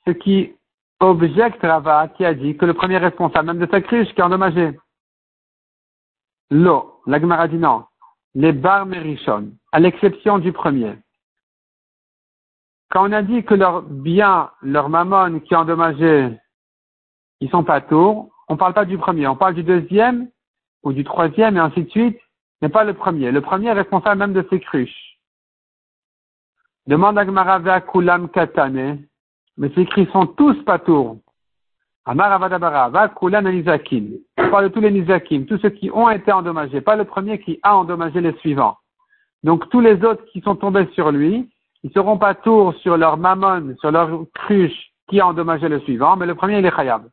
ce 0.05 0.11
qui 0.11 0.53
objecte 1.01 1.61
Rava 1.61 2.07
qui 2.09 2.23
a 2.23 2.33
dit 2.33 2.55
que 2.55 2.65
le 2.65 2.73
premier 2.73 2.97
responsable 2.97 3.47
même 3.47 3.59
de 3.59 3.69
sa 3.69 3.81
cruche 3.81 4.07
qui 4.13 4.21
est 4.21 4.23
endommagé. 4.23 4.77
L'eau, 6.49 7.01
la 7.07 7.19
Gemara 7.19 7.47
dit 7.47 7.57
non. 7.57 7.85
Les 8.33 8.53
bar 8.53 8.85
merichon, 8.85 9.51
à 9.71 9.79
l'exception 9.79 10.39
du 10.39 10.53
premier. 10.53 10.95
Quand 12.89 13.09
on 13.09 13.11
a 13.11 13.21
dit 13.21 13.43
que 13.43 13.55
leurs 13.55 13.81
biens, 13.81 14.51
leurs 14.61 14.89
mammon 14.89 15.39
qui 15.39 15.53
est 15.53 15.57
endommagé, 15.57 16.37
ils 17.39 17.49
sont 17.49 17.63
pas 17.63 17.81
tours, 17.81 18.29
on 18.47 18.57
parle 18.57 18.73
pas 18.73 18.85
du 18.85 18.97
premier, 18.97 19.27
on 19.27 19.35
parle 19.35 19.55
du 19.55 19.63
deuxième 19.63 20.29
ou 20.83 20.93
du 20.93 21.03
troisième 21.03 21.57
et 21.57 21.59
ainsi 21.59 21.83
de 21.83 21.89
suite, 21.89 22.19
mais 22.61 22.69
pas 22.69 22.83
le 22.83 22.93
premier. 22.93 23.31
Le 23.31 23.41
premier 23.41 23.71
responsable 23.71 24.19
même 24.19 24.33
de 24.33 24.45
ses 24.49 24.59
cruches. 24.59 25.17
Demande 26.87 27.17
à 27.17 27.25
Gemara 27.25 27.81
Kulam 27.81 28.29
Katane, 28.29 29.05
mais 29.57 29.71
ces 29.75 29.85
cris 29.85 30.07
sont 30.11 30.25
tous 30.25 30.61
patours. 30.63 31.17
Amar 32.05 32.31
Avadabara, 32.31 32.89
va 32.89 33.09
Kulan 33.09 33.43
Nizakim. 33.43 34.17
On 34.37 34.49
parle 34.49 34.69
de 34.69 34.73
tous 34.73 34.81
les 34.81 34.91
Nizakim, 34.91 35.45
tous 35.45 35.59
ceux 35.59 35.69
qui 35.69 35.91
ont 35.91 36.09
été 36.09 36.31
endommagés, 36.31 36.81
pas 36.81 36.95
le 36.95 37.05
premier 37.05 37.39
qui 37.39 37.59
a 37.61 37.77
endommagé 37.77 38.21
les 38.21 38.33
suivants. 38.37 38.77
Donc 39.43 39.69
tous 39.69 39.81
les 39.81 40.03
autres 40.03 40.25
qui 40.25 40.41
sont 40.41 40.55
tombés 40.55 40.87
sur 40.93 41.11
lui, 41.11 41.49
ils 41.83 41.91
seront 41.91 42.17
pas 42.17 42.33
tours 42.33 42.73
sur 42.75 42.97
leur 42.97 43.17
mammon, 43.17 43.75
sur 43.79 43.91
leur 43.91 44.09
cruche 44.33 44.91
qui 45.07 45.19
a 45.19 45.27
endommagé 45.27 45.67
le 45.67 45.79
suivant, 45.81 46.15
mais 46.15 46.25
le 46.25 46.35
premier 46.35 46.59
il 46.59 46.65
est 46.65 46.75
khayab. 46.75 47.03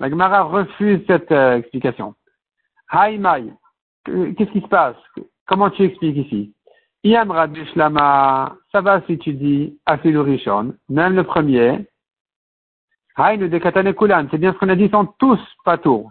La 0.00 0.10
Gemara 0.10 0.42
refuse 0.42 1.00
cette 1.06 1.30
euh, 1.30 1.56
explication. 1.56 2.14
Haïmaï, 2.88 3.52
qu'est-ce 4.04 4.50
qui 4.50 4.60
se 4.60 4.68
passe? 4.68 4.96
Comment 5.46 5.70
tu 5.70 5.84
expliques 5.84 6.16
ici? 6.16 6.52
Iam 7.04 7.34
Shlama, 7.74 8.56
ça 8.72 8.80
va 8.80 9.02
si 9.02 9.18
tu 9.18 9.34
dis 9.34 9.78
Afilu 9.84 10.20
Rishon, 10.20 10.74
même 10.88 11.14
le 11.14 11.22
premier. 11.22 11.86
Haïnu 13.16 13.50
de 13.50 13.58
Katanekulan, 13.58 14.26
c'est 14.30 14.38
bien 14.38 14.54
ce 14.54 14.58
qu'on 14.58 14.70
a 14.70 14.74
dit, 14.74 14.88
sont 14.88 15.12
tous 15.18 15.38
pas 15.66 15.76
tours. 15.76 16.10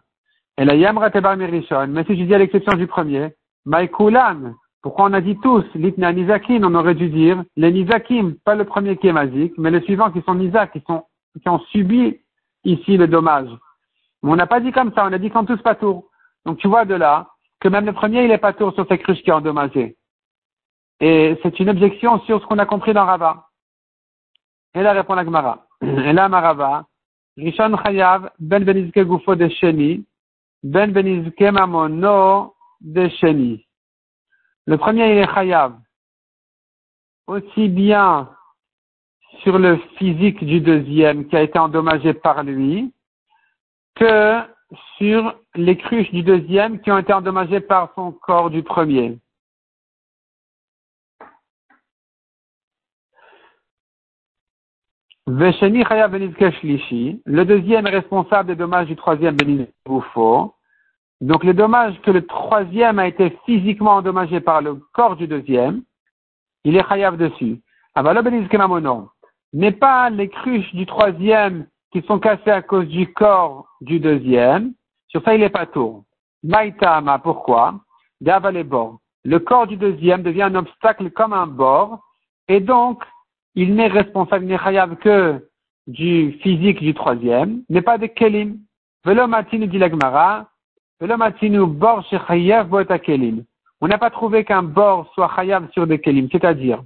Et 0.56 0.66
la 0.66 0.76
Yam 0.76 1.00
Ratebar 1.00 1.36
Mirishon, 1.36 1.88
mais 1.88 2.04
si 2.04 2.16
je 2.16 2.24
dis 2.24 2.36
à 2.36 2.38
l'exception 2.38 2.78
du 2.78 2.86
premier, 2.86 3.34
Maïkulan, 3.66 4.54
pourquoi 4.84 5.06
on 5.06 5.14
a 5.14 5.22
dit 5.22 5.36
tous 5.42 5.66
l'itna 5.74 6.14
nizakim 6.14 6.64
On 6.64 6.76
aurait 6.76 6.94
dû 6.94 7.10
dire 7.10 7.44
les 7.58 7.72
nizakim, 7.72 8.36
pas 8.46 8.54
le 8.54 8.64
premier 8.64 8.96
qui 8.98 9.08
est 9.08 9.14
magique, 9.14 9.54
mais 9.58 9.72
les 9.72 9.82
suivants 9.82 10.12
qui 10.12 10.22
sont 10.22 10.36
nizak, 10.36 10.74
qui, 10.74 10.84
sont, 10.86 11.06
qui 11.42 11.50
ont 11.50 11.60
subi 11.72 12.20
ici 12.66 12.98
le 12.98 13.08
dommage. 13.08 13.50
Mais 14.22 14.32
on 14.32 14.36
n'a 14.36 14.46
pas 14.46 14.60
dit 14.60 14.72
comme 14.72 14.94
ça, 14.94 15.08
on 15.08 15.14
a 15.14 15.18
dit 15.18 15.32
quand 15.32 15.46
tous 15.46 15.62
patour. 15.64 16.04
Donc 16.46 16.60
tu 16.60 16.68
vois 16.68 16.86
de 16.86 16.94
là 16.94 17.30
que 17.62 17.68
même 17.68 17.88
le 17.88 17.94
premier, 17.94 18.26
il 18.26 18.32
est 18.32 18.38
patour 18.38 18.76
sur 18.76 18.86
ces 18.88 19.00
cruches 19.00 19.24
qui 19.24 19.32
est 19.32 19.34
endommagé. 19.34 19.96
Et 21.06 21.38
c'est 21.44 21.60
une 21.60 21.70
objection 21.70 22.22
sur 22.22 22.40
ce 22.40 22.46
qu'on 22.46 22.60
a 22.60 22.66
compris 22.66 22.94
dans 22.94 23.06
Rava. 23.06 23.50
Et 24.74 24.82
là 24.82 24.94
répond 24.94 25.16
la 25.16 25.26
Gemara. 25.26 25.68
Et 25.82 26.14
là, 26.14 26.30
Marava, 26.30 26.86
Rishon 27.36 27.76
Chayav, 27.84 28.32
Ben 28.40 28.64
Benizke 28.64 29.00
Gufo 29.00 29.36
de 29.36 29.50
Sheni, 29.50 30.06
Ben 30.64 30.94
Benizke 30.94 31.42
Mamono 31.52 32.56
de 32.80 33.10
Sheni. 33.10 33.68
Le 34.66 34.78
premier, 34.78 35.12
il 35.12 35.18
est 35.18 35.34
chayav. 35.34 35.78
Aussi 37.28 37.68
bien 37.68 38.30
sur 39.42 39.60
le 39.60 39.76
physique 39.98 40.42
du 40.46 40.62
deuxième 40.62 41.28
qui 41.28 41.36
a 41.36 41.42
été 41.42 41.60
endommagé 41.60 42.14
par 42.14 42.44
lui, 42.44 42.94
que 43.96 44.40
sur 44.98 45.38
les 45.56 45.76
cruches 45.76 46.12
du 46.12 46.24
deuxième 46.24 46.80
qui 46.80 46.94
ont 46.94 46.98
été 46.98 47.12
endommagées 47.12 47.60
par 47.60 47.92
son 47.94 48.14
corps 48.14 48.50
du 48.50 48.64
premier. 48.64 49.20
Vesheni 49.22 49.22
Chayav 55.04 55.13
le 57.26 57.44
deuxième 57.44 57.86
responsable 57.86 58.48
des 58.48 58.56
dommages 58.56 58.88
du 58.88 58.96
troisième 58.98 59.36
Benizboufo, 59.36 60.54
donc 61.22 61.46
les 61.46 61.54
dommages 61.54 62.00
que 62.02 62.12
le 62.12 62.26
troisième 62.26 63.00
a 63.00 63.08
été 63.08 63.38
physiquement 63.46 63.94
endommagé 63.96 64.42
par 64.42 64.62
le 64.62 64.82
corps 64.92 65.16
du 65.16 65.28
deuxième, 65.28 65.84
il 66.66 66.76
est 66.76 66.86
chayav 66.90 67.16
dessus. 67.16 67.62
Mais 69.54 69.72
pas 69.72 70.10
les 70.10 70.28
cruches 70.28 70.74
du 70.74 70.86
troisième 70.86 71.68
qui 71.94 72.02
sont 72.02 72.20
cassées 72.20 72.52
à 72.52 72.62
cause 72.62 72.88
du 72.88 73.14
corps 73.14 73.68
du 73.80 74.02
deuxième. 74.02 74.74
Sur 75.08 75.24
ça, 75.24 75.36
il 75.36 75.44
est 75.44 75.50
pas 75.50 75.68
tour. 75.68 76.04
Maïtama, 76.44 77.20
pourquoi? 77.20 77.76
Le 78.20 79.38
corps 79.38 79.68
du 79.68 79.78
deuxième 79.78 80.24
devient 80.24 80.44
un 80.44 80.56
obstacle 80.56 81.12
comme 81.12 81.32
un 81.32 81.48
bord, 81.48 82.00
et 82.50 82.60
donc, 82.60 83.04
il 83.56 83.76
n'est 83.76 83.88
responsable, 83.88 84.46
il 84.46 84.50
n'est 84.50 84.96
que 84.98 85.48
du 85.88 86.32
physique 86.42 86.82
du 86.82 86.94
troisième, 86.94 87.62
mais 87.70 87.82
pas 87.82 87.98
de 87.98 88.08
kelim. 88.08 88.58
Matinu 89.06 89.68
dit 89.68 89.80
on 93.84 93.88
n'a 93.88 93.98
pas 93.98 94.10
trouvé 94.10 94.46
qu'un 94.46 94.64
bord 94.64 95.12
soit 95.14 95.30
chayav 95.36 95.70
sur 95.74 95.86
des 95.86 96.00
kelim, 96.00 96.30
c'est-à-dire, 96.32 96.82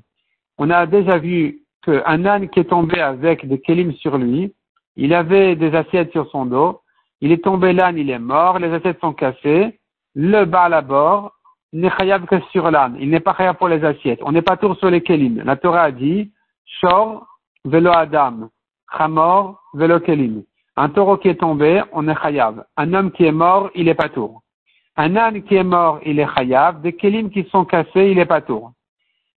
on 0.57 0.71
a 0.71 0.87
déjà 0.87 1.19
vu 1.19 1.59
qu'un 1.83 2.25
âne 2.25 2.49
qui 2.49 2.61
est 2.61 2.71
tombé 2.71 2.99
avec 2.99 3.47
des 3.47 3.61
kelim 3.61 3.93
sur 3.93 4.17
lui, 4.17 4.51
il 4.95 5.13
avait 5.13 5.55
des 5.55 5.75
assiettes 5.75 6.11
sur 6.11 6.27
son 6.31 6.47
dos, 6.47 6.81
il 7.21 7.31
est 7.31 7.43
tombé 7.43 7.71
l'âne, 7.71 7.99
il 7.99 8.09
est 8.09 8.17
mort, 8.17 8.57
les 8.57 8.73
assiettes 8.73 8.99
sont 8.99 9.13
cassées, 9.13 9.79
le 10.15 10.45
bas 10.45 10.63
à 10.63 10.81
bord 10.81 11.33
n'est 11.71 11.91
chayav 11.91 12.25
que 12.25 12.39
sur 12.51 12.71
l'âne, 12.71 12.97
il 12.99 13.11
n'est 13.11 13.19
pas 13.19 13.35
chayav 13.35 13.57
pour 13.57 13.67
les 13.67 13.85
assiettes, 13.85 14.21
on 14.23 14.31
n'est 14.31 14.41
pas 14.41 14.57
tour 14.57 14.75
sur 14.77 14.89
les 14.89 15.01
kelim. 15.01 15.43
La 15.45 15.55
Torah 15.55 15.83
a 15.83 15.91
dit, 15.91 16.31
shor 16.79 17.25
velo 17.65 17.91
adam, 17.91 18.49
chamor 18.97 19.59
velo 19.73 19.99
kelim. 19.99 20.43
Un 20.75 20.89
taureau 20.89 21.17
qui 21.17 21.27
est 21.29 21.39
tombé, 21.39 21.81
on 21.91 22.07
est 22.07 22.15
chayav. 22.15 22.63
Un 22.77 22.93
homme 22.93 23.11
qui 23.11 23.25
est 23.25 23.31
mort, 23.31 23.71
il 23.73 23.87
est 23.87 23.95
pas 23.95 24.09
tour. 24.09 24.43
Un 24.95 25.15
âne 25.15 25.41
qui 25.43 25.55
est 25.55 25.63
mort, 25.63 25.99
il 26.05 26.19
est 26.19 26.27
chayav. 26.35 26.81
Des 26.81 26.93
kelim 26.93 27.31
qui 27.31 27.43
sont 27.49 27.65
cassés, 27.65 28.11
il 28.11 28.19
est 28.19 28.25
pas 28.25 28.41
tour. 28.41 28.73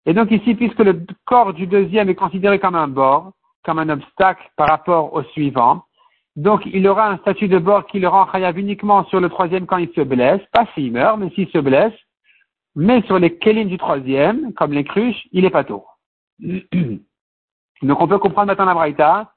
Et 0.05 0.13
donc 0.13 0.31
ici, 0.31 0.55
puisque 0.55 0.79
le 0.79 1.05
corps 1.25 1.53
du 1.53 1.65
deuxième 1.65 2.09
est 2.09 2.15
considéré 2.15 2.59
comme 2.59 2.75
un 2.75 2.87
bord, 2.87 3.31
comme 3.63 3.79
un 3.79 3.89
obstacle 3.89 4.43
par 4.57 4.67
rapport 4.67 5.13
au 5.13 5.23
suivant, 5.23 5.83
donc 6.35 6.61
il 6.65 6.87
aura 6.87 7.09
un 7.09 7.17
statut 7.17 7.47
de 7.47 7.57
bord 7.57 7.85
qui 7.87 7.99
le 7.99 8.07
rend 8.07 8.29
chayav 8.31 8.57
uniquement 8.57 9.05
sur 9.05 9.19
le 9.19 9.29
troisième 9.29 9.65
quand 9.65 9.77
il 9.77 9.91
se 9.93 10.01
blesse, 10.01 10.41
pas 10.51 10.65
s'il 10.73 10.91
meurt, 10.91 11.19
mais 11.19 11.29
s'il 11.31 11.49
se 11.49 11.57
blesse, 11.57 11.93
mais 12.75 13.01
sur 13.03 13.19
les 13.19 13.37
kelim 13.37 13.67
du 13.67 13.77
troisième, 13.77 14.53
comme 14.53 14.73
les 14.73 14.83
cruches, 14.83 15.27
il 15.31 15.45
est 15.45 15.49
pas 15.49 15.63
tour. 15.63 15.97
Donc 17.81 18.01
on 18.01 18.07
peut 18.07 18.19
comprendre 18.19 18.47
maintenant 18.47 18.65
la 18.65 18.73
braïta 18.73 19.33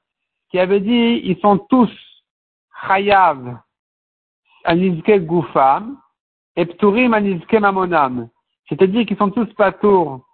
qui 0.49 0.59
avait 0.59 0.81
dit 0.81 1.21
ils 1.23 1.39
sont 1.39 1.57
tous 1.57 1.91
chayav 2.87 3.59
anizke 4.65 5.25
gufam 5.25 5.97
et 6.55 6.65
pturim 6.65 7.13
anizke 7.13 7.53
mamonam. 7.53 8.29
C'est-à-dire 8.67 9.05
qu'ils 9.05 9.17
sont 9.17 9.31
tous 9.31 9.51
patours 9.53 10.25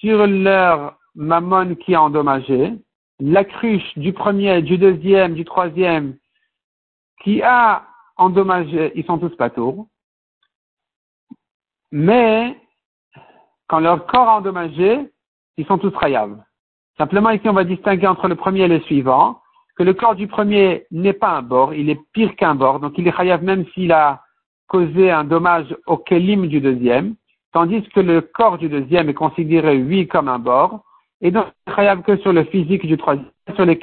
sur 0.00 0.26
leur 0.26 0.96
mamon 1.14 1.74
qui 1.76 1.92
est 1.92 1.96
endommagé, 1.96 2.74
la 3.20 3.44
cruche 3.44 3.96
du 3.98 4.12
premier, 4.12 4.62
du 4.62 4.78
deuxième, 4.78 5.34
du 5.34 5.44
troisième 5.44 6.16
qui 7.22 7.42
a 7.42 7.86
endommagé, 8.16 8.92
ils 8.96 9.04
sont 9.04 9.18
tous 9.18 9.34
patours. 9.36 9.86
Mais 11.92 12.58
quand 13.68 13.80
leur 13.80 14.06
corps 14.06 14.28
a 14.28 14.38
endommagé, 14.38 15.12
ils 15.56 15.66
sont 15.66 15.78
tous 15.78 15.96
chayav. 16.00 16.42
Simplement 16.98 17.30
ici 17.30 17.48
on 17.48 17.52
va 17.52 17.64
distinguer 17.64 18.06
entre 18.06 18.28
le 18.28 18.36
premier 18.36 18.62
et 18.62 18.68
le 18.68 18.80
suivant 18.80 19.40
que 19.76 19.82
le 19.82 19.94
corps 19.94 20.14
du 20.14 20.26
premier 20.26 20.86
n'est 20.90 21.14
pas 21.14 21.30
un 21.30 21.42
bord, 21.42 21.72
il 21.74 21.88
est 21.88 22.00
pire 22.12 22.36
qu'un 22.36 22.54
bord, 22.54 22.80
donc 22.80 22.94
il 22.98 23.08
est 23.08 23.16
chayav 23.16 23.42
même 23.42 23.66
s'il 23.72 23.92
a 23.92 24.22
causé 24.68 25.10
un 25.10 25.24
dommage 25.24 25.74
au 25.86 25.96
kelim 25.96 26.46
du 26.46 26.60
deuxième, 26.60 27.14
tandis 27.52 27.82
que 27.90 28.00
le 28.00 28.20
corps 28.20 28.58
du 28.58 28.68
deuxième 28.68 29.08
est 29.08 29.14
considéré, 29.14 29.82
oui, 29.82 30.06
comme 30.08 30.28
un 30.28 30.38
bord, 30.38 30.84
et 31.20 31.30
donc 31.30 31.46
chayav 31.74 32.02
que 32.02 32.16
sur 32.18 32.32
le 32.32 32.44
physique 32.44 32.86
du 32.86 32.96
troisième, 32.96 33.30
sur 33.54 33.64
les 33.64 33.78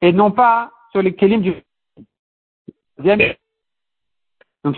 et 0.00 0.12
non 0.12 0.30
pas 0.30 0.70
sur 0.92 1.02
les 1.02 1.14
kelim 1.14 1.40
du 1.40 1.54
deuxième. 2.98 3.34
Donc, 4.64 4.76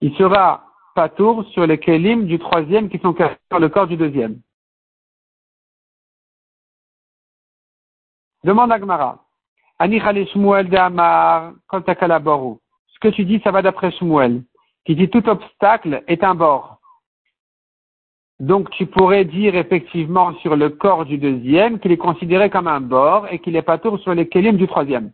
il 0.00 0.14
sera 0.16 0.64
pas 0.94 1.08
tour 1.08 1.44
sur 1.50 1.66
les 1.66 1.78
kelim 1.78 2.26
du 2.26 2.38
troisième 2.38 2.88
qui 2.88 2.98
sont 2.98 3.14
sur 3.14 3.58
le 3.58 3.68
corps 3.68 3.86
du 3.86 3.96
deuxième. 3.96 4.40
Demande 8.44 8.72
à 8.72 8.78
Gmara. 8.78 9.24
Shmuel 9.80 10.68
de 10.68 10.76
Amar, 10.76 11.52
Ce 11.72 12.98
que 13.00 13.08
tu 13.08 13.24
dis, 13.24 13.40
ça 13.42 13.50
va 13.50 13.62
d'après 13.62 13.90
Shmuel, 13.92 14.42
qui 14.84 14.94
dit 14.94 15.10
tout 15.10 15.28
obstacle 15.28 16.04
est 16.06 16.22
un 16.22 16.34
bord. 16.34 16.78
Donc 18.40 18.70
tu 18.70 18.86
pourrais 18.86 19.24
dire 19.24 19.54
effectivement 19.54 20.34
sur 20.38 20.56
le 20.56 20.68
corps 20.70 21.04
du 21.04 21.18
deuxième 21.18 21.78
qu'il 21.78 21.92
est 21.92 21.96
considéré 21.96 22.50
comme 22.50 22.68
un 22.68 22.80
bord 22.80 23.28
et 23.30 23.38
qu'il 23.38 23.56
est 23.56 23.62
pas 23.62 23.78
tour 23.78 23.98
sur 24.00 24.14
les 24.14 24.28
kelim 24.28 24.56
du 24.56 24.66
troisième. 24.66 25.12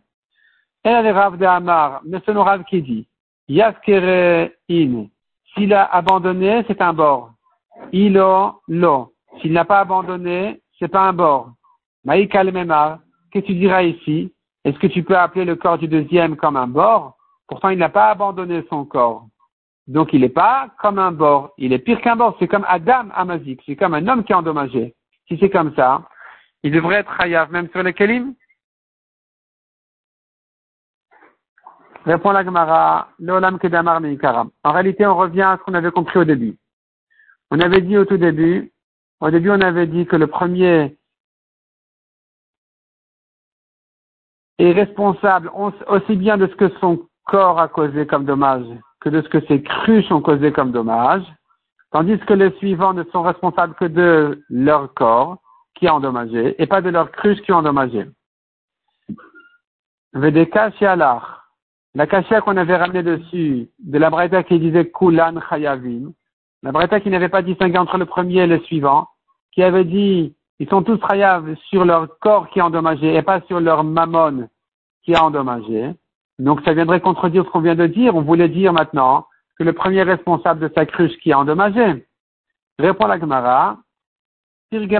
Et 0.83 0.89
les 0.89 1.11
Rav 1.11 1.37
de 1.37 1.45
Amar, 1.45 2.01
mais 2.03 2.19
c'est 2.25 2.31
Rav 2.31 2.63
qui 2.65 2.81
dit, 2.81 3.07
Yaskere 3.47 4.49
in, 4.69 5.05
s'il 5.53 5.73
a 5.73 5.85
abandonné, 5.85 6.63
c'est 6.67 6.81
un 6.81 6.93
bord. 6.93 7.31
Ilo, 7.91 8.61
lo. 8.67 9.13
S'il 9.41 9.53
n'a 9.53 9.65
pas 9.65 9.79
abandonné, 9.79 10.61
c'est 10.79 10.87
pas 10.87 11.07
un 11.07 11.13
bord. 11.13 11.51
Maïka 12.05 12.43
le 12.43 12.51
Qu'est-ce 12.51 13.45
que 13.45 13.47
tu 13.47 13.55
diras 13.55 13.83
ici? 13.83 14.33
Est-ce 14.63 14.77
que 14.79 14.87
tu 14.87 15.03
peux 15.03 15.17
appeler 15.17 15.45
le 15.45 15.55
corps 15.55 15.77
du 15.77 15.87
deuxième 15.87 16.35
comme 16.35 16.55
un 16.55 16.67
bord? 16.67 17.15
Pourtant, 17.47 17.69
il 17.69 17.77
n'a 17.77 17.89
pas 17.89 18.09
abandonné 18.09 18.63
son 18.69 18.85
corps. 18.85 19.25
Donc, 19.87 20.13
il 20.13 20.21
n'est 20.21 20.29
pas 20.29 20.69
comme 20.79 20.99
un 20.99 21.11
bord. 21.11 21.51
Il 21.57 21.73
est 21.73 21.79
pire 21.79 22.01
qu'un 22.01 22.15
bord. 22.15 22.35
C'est 22.39 22.47
comme 22.47 22.65
Adam 22.67 23.09
Amazik. 23.13 23.61
C'est 23.65 23.75
comme 23.75 23.93
un 23.93 24.07
homme 24.07 24.23
qui 24.23 24.31
est 24.31 24.35
endommagé. 24.35 24.93
Si 25.27 25.37
c'est 25.39 25.49
comme 25.49 25.73
ça, 25.75 26.03
il 26.63 26.71
devrait 26.71 26.97
être 26.97 27.19
hayav 27.19 27.51
même 27.51 27.69
sur 27.69 27.83
les 27.83 27.93
kelim? 27.93 28.33
Répond 32.05 32.31
la 32.31 32.43
Gemara, 32.43 33.09
l'olam 33.19 33.59
kedamar 33.59 34.01
En 34.63 34.71
réalité, 34.71 35.05
on 35.05 35.15
revient 35.15 35.41
à 35.41 35.57
ce 35.57 35.63
qu'on 35.63 35.75
avait 35.75 35.91
compris 35.91 36.19
au 36.19 36.23
début. 36.23 36.57
On 37.51 37.59
avait 37.59 37.81
dit 37.81 37.97
au 37.97 38.05
tout 38.05 38.17
début, 38.17 38.71
au 39.19 39.29
début, 39.29 39.51
on 39.51 39.61
avait 39.61 39.87
dit 39.87 40.05
que 40.07 40.15
le 40.15 40.27
premier 40.27 40.97
est 44.57 44.71
responsable 44.71 45.51
aussi 45.87 46.15
bien 46.15 46.37
de 46.37 46.47
ce 46.47 46.55
que 46.55 46.69
son 46.79 47.07
corps 47.25 47.59
a 47.59 47.67
causé 47.67 48.07
comme 48.07 48.25
dommage 48.25 48.65
que 49.01 49.09
de 49.09 49.21
ce 49.21 49.29
que 49.29 49.45
ses 49.47 49.61
cruches 49.61 50.11
ont 50.11 50.21
causé 50.21 50.51
comme 50.51 50.71
dommage, 50.71 51.23
tandis 51.91 52.19
que 52.19 52.33
les 52.33 52.51
suivants 52.57 52.93
ne 52.93 53.03
sont 53.05 53.23
responsables 53.23 53.73
que 53.75 53.85
de 53.85 54.43
leur 54.49 54.93
corps 54.93 55.39
qui 55.75 55.87
a 55.87 55.95
endommagé 55.95 56.61
et 56.61 56.67
pas 56.67 56.81
de 56.81 56.89
leurs 56.89 57.11
cruches 57.11 57.41
qui 57.41 57.51
ont 57.51 57.57
endommagé. 57.57 58.05
Vedeka 60.13 60.71
Shialar, 60.71 61.40
la 61.95 62.07
kashia 62.07 62.41
qu'on 62.41 62.57
avait 62.57 62.77
ramené 62.77 63.03
dessus, 63.03 63.69
de 63.79 63.97
la 63.97 64.09
breta 64.09 64.43
qui 64.43 64.59
disait 64.59 64.89
Kulan 64.89 65.35
Chayavim, 65.49 66.13
la 66.63 66.71
breta 66.71 66.99
qui 66.99 67.09
n'avait 67.09 67.29
pas 67.29 67.41
distingué 67.41 67.77
entre 67.77 67.97
le 67.97 68.05
premier 68.05 68.43
et 68.43 68.47
le 68.47 68.59
suivant, 68.59 69.07
qui 69.51 69.63
avait 69.63 69.85
dit 69.85 70.35
ils 70.61 70.69
sont 70.69 70.83
tous 70.83 70.99
chayav 71.09 71.55
sur 71.69 71.85
leur 71.85 72.19
corps 72.19 72.47
qui 72.49 72.59
est 72.59 72.61
endommagé 72.61 73.15
et 73.15 73.23
pas 73.23 73.41
sur 73.47 73.59
leur 73.59 73.83
mammon 73.83 74.47
qui 75.03 75.15
a 75.15 75.25
endommagé. 75.25 75.95
Donc 76.37 76.61
ça 76.63 76.75
viendrait 76.75 77.01
contredire 77.01 77.43
ce 77.45 77.49
qu'on 77.49 77.61
vient 77.61 77.73
de 77.73 77.87
dire. 77.87 78.15
On 78.15 78.21
voulait 78.21 78.47
dire 78.47 78.71
maintenant 78.71 79.25
que 79.57 79.63
le 79.63 79.73
premier 79.73 80.03
responsable 80.03 80.59
de 80.59 80.71
sa 80.75 80.85
cruche 80.85 81.17
qui 81.17 81.31
a 81.33 81.39
endommagé. 81.39 82.05
Répond 82.77 83.07
la 83.07 83.19
Gemara. 83.19 83.79
Il 84.71 84.91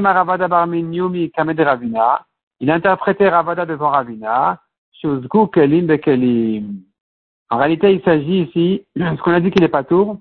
a 2.71 2.73
interprété 2.73 3.29
Ravada 3.29 3.67
devant 3.67 3.89
Ravina. 3.89 4.59
En 7.49 7.57
réalité, 7.57 7.93
il 7.93 8.01
s'agit 8.03 8.43
ici, 8.43 8.85
ce 8.95 9.21
qu'on 9.21 9.33
a 9.33 9.39
dit 9.39 9.51
qu'il 9.51 9.61
n'est 9.61 9.67
pas 9.67 9.83
tour, 9.83 10.19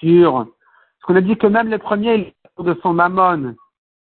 sur 0.00 0.46
ce 1.00 1.06
qu'on 1.06 1.16
a 1.16 1.20
dit 1.20 1.36
que 1.36 1.46
même 1.46 1.68
le 1.68 1.78
premier, 1.78 2.14
il 2.14 2.20
est 2.20 2.34
tour 2.56 2.64
de 2.64 2.78
son 2.82 2.92
mammon. 2.92 3.54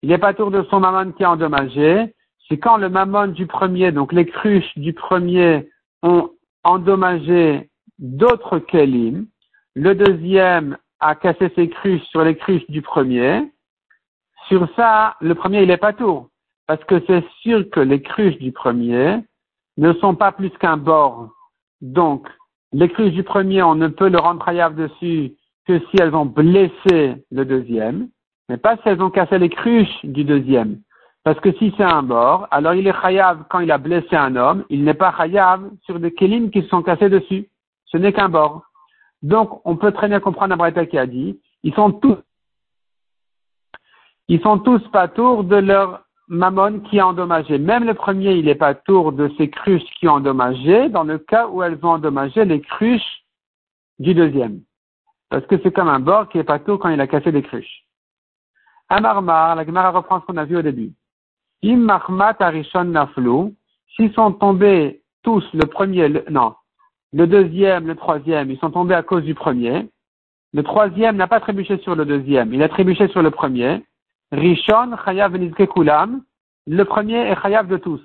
Il 0.01 0.09
n'est 0.09 0.17
pas 0.17 0.33
tour 0.33 0.51
de 0.51 0.63
son 0.69 0.79
mammon 0.79 1.11
qui 1.11 1.23
est 1.23 1.27
endommagé, 1.27 2.13
c'est 2.47 2.57
quand 2.57 2.77
le 2.77 2.89
mammon 2.89 3.27
du 3.27 3.45
premier, 3.47 3.91
donc 3.91 4.11
les 4.13 4.25
cruches 4.25 4.77
du 4.77 4.93
premier, 4.93 5.69
ont 6.01 6.31
endommagé 6.63 7.69
d'autres 7.99 8.59
kelim, 8.59 9.27
le 9.75 9.93
deuxième 9.93 10.77
a 10.99 11.15
cassé 11.15 11.51
ses 11.55 11.69
cruches 11.69 12.03
sur 12.03 12.23
les 12.23 12.35
cruches 12.35 12.67
du 12.69 12.81
premier, 12.81 13.51
sur 14.47 14.67
ça, 14.75 15.15
le 15.21 15.35
premier, 15.35 15.61
il 15.61 15.67
n'est 15.67 15.77
pas 15.77 15.93
tour. 15.93 16.29
Parce 16.69 16.83
que 16.83 17.03
c'est 17.07 17.25
sûr 17.41 17.67
que 17.71 17.79
les 17.79 17.99
cruches 17.99 18.37
du 18.37 18.51
premier 18.51 19.17
ne 19.77 19.91
sont 19.93 20.13
pas 20.13 20.31
plus 20.31 20.51
qu'un 20.59 20.77
bord. 20.77 21.29
Donc, 21.81 22.27
les 22.73 22.87
cruches 22.89 23.13
du 23.13 23.23
premier, 23.23 23.63
on 23.63 23.73
ne 23.73 23.87
peut 23.87 24.07
le 24.07 24.19
rendre 24.19 24.47
hayab 24.47 24.75
dessus 24.75 25.33
que 25.65 25.79
si 25.79 25.97
elles 25.99 26.13
ont 26.13 26.27
blessé 26.27 27.25
le 27.31 27.43
deuxième, 27.43 28.09
mais 28.49 28.57
pas 28.57 28.75
si 28.75 28.83
elles 28.85 29.01
ont 29.01 29.09
cassé 29.09 29.39
les 29.39 29.49
cruches 29.49 30.05
du 30.05 30.23
deuxième. 30.23 30.79
Parce 31.23 31.39
que 31.39 31.51
si 31.53 31.73
c'est 31.75 31.91
un 31.91 32.03
bord, 32.03 32.47
alors 32.51 32.75
il 32.75 32.85
est 32.85 33.01
chayav 33.01 33.45
quand 33.49 33.61
il 33.61 33.71
a 33.71 33.79
blessé 33.79 34.15
un 34.15 34.35
homme, 34.35 34.63
il 34.69 34.83
n'est 34.83 34.93
pas 34.93 35.11
chayav 35.17 35.71
sur 35.85 35.99
des 35.99 36.13
kélim 36.13 36.51
qui 36.51 36.61
se 36.61 36.67
sont 36.67 36.83
cassés 36.83 37.09
dessus. 37.09 37.49
Ce 37.85 37.97
n'est 37.97 38.13
qu'un 38.13 38.29
bord. 38.29 38.61
Donc, 39.23 39.59
on 39.65 39.75
peut 39.75 39.91
très 39.91 40.07
bien 40.07 40.19
comprendre 40.19 40.53
Abraïta 40.53 40.85
qui 40.85 40.99
a 40.99 41.07
dit, 41.07 41.39
ils 41.63 41.73
sont 41.73 41.93
tous, 41.93 42.17
ils 44.27 44.41
sont 44.41 44.59
tous 44.59 44.87
pas 44.89 45.07
tours 45.07 45.43
de 45.43 45.55
leur 45.55 46.03
mammon 46.29 46.79
qui 46.81 46.99
a 46.99 47.07
endommagé. 47.07 47.57
Même 47.57 47.85
le 47.85 47.95
premier, 47.95 48.35
il 48.35 48.45
n'est 48.45 48.55
pas 48.55 48.75
tour 48.75 49.11
de 49.11 49.29
ces 49.37 49.49
cruches 49.49 49.83
qui 49.99 50.07
ont 50.07 50.13
endommagé, 50.13 50.89
dans 50.89 51.03
le 51.03 51.17
cas 51.17 51.47
où 51.47 51.61
elles 51.63 51.79
ont 51.83 51.89
endommagé 51.89 52.45
les 52.45 52.61
cruches 52.61 53.23
du 53.97 54.13
deuxième. 54.13 54.61
Parce 55.29 55.45
que 55.47 55.55
c'est 55.61 55.71
comme 55.71 55.89
un 55.89 55.99
bord 55.99 56.29
qui 56.29 56.37
est 56.37 56.43
pas 56.43 56.59
tour 56.59 56.79
quand 56.79 56.89
il 56.89 57.01
a 57.01 57.07
cassé 57.07 57.31
des 57.31 57.41
cruches. 57.41 57.83
Amarmar, 58.89 59.55
la 59.55 59.65
Gemara 59.65 59.91
reprend 59.91 60.21
ce 60.21 60.25
qu'on 60.25 60.37
a 60.37 60.45
vu 60.45 60.57
au 60.57 60.61
début. 60.61 60.93
Im 61.63 61.89
arishon 61.89 62.85
naflu, 62.85 63.53
s'ils 63.95 64.13
sont 64.13 64.31
tombés 64.31 65.01
tous, 65.23 65.43
le 65.53 65.65
premier, 65.65 66.09
non, 66.29 66.55
le 67.11 67.27
deuxième, 67.27 67.87
le 67.87 67.95
troisième, 67.95 68.49
ils 68.49 68.59
sont 68.59 68.71
tombés 68.71 68.95
à 68.95 69.03
cause 69.03 69.23
du 69.23 69.35
premier. 69.35 69.87
Le 70.53 70.63
troisième 70.63 71.17
n'a 71.17 71.27
pas 71.27 71.39
trébuché 71.39 71.77
sur 71.79 71.95
le 71.95 72.05
deuxième, 72.05 72.53
il 72.53 72.63
a 72.63 72.69
trébuché 72.69 73.07
sur 73.09 73.21
le 73.21 73.31
premier. 73.31 73.83
Rishon 74.31 74.95
chayav 75.05 75.33
kulam, 75.73 76.23
le 76.67 76.83
premier 76.83 77.29
est 77.29 77.41
chayav 77.41 77.67
de 77.67 77.77
tous. 77.77 78.01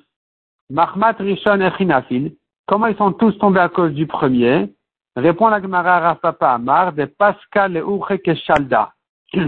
Mahmat 0.70 1.16
rishon 1.18 1.60
echinafil, 1.60 2.34
comment 2.66 2.86
ils 2.86 2.96
sont 2.96 3.12
tous 3.12 3.32
tombés 3.38 3.60
à 3.60 3.68
cause 3.68 3.92
du 3.92 4.06
premier? 4.06 4.72
Répond 5.16 5.48
la 5.48 5.60
Gemara 5.60 6.00
Rafapa 6.00 6.54
Amar 6.54 6.92
de 6.92 7.04
Pascal 7.04 7.76
et 7.76 8.18
Keshalda. 8.18 8.92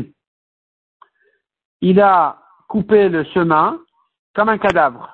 Il 1.81 2.01
a 2.01 2.39
coupé 2.69 3.09
le 3.09 3.25
chemin 3.25 3.79
comme 4.35 4.49
un 4.49 4.59
cadavre. 4.59 5.11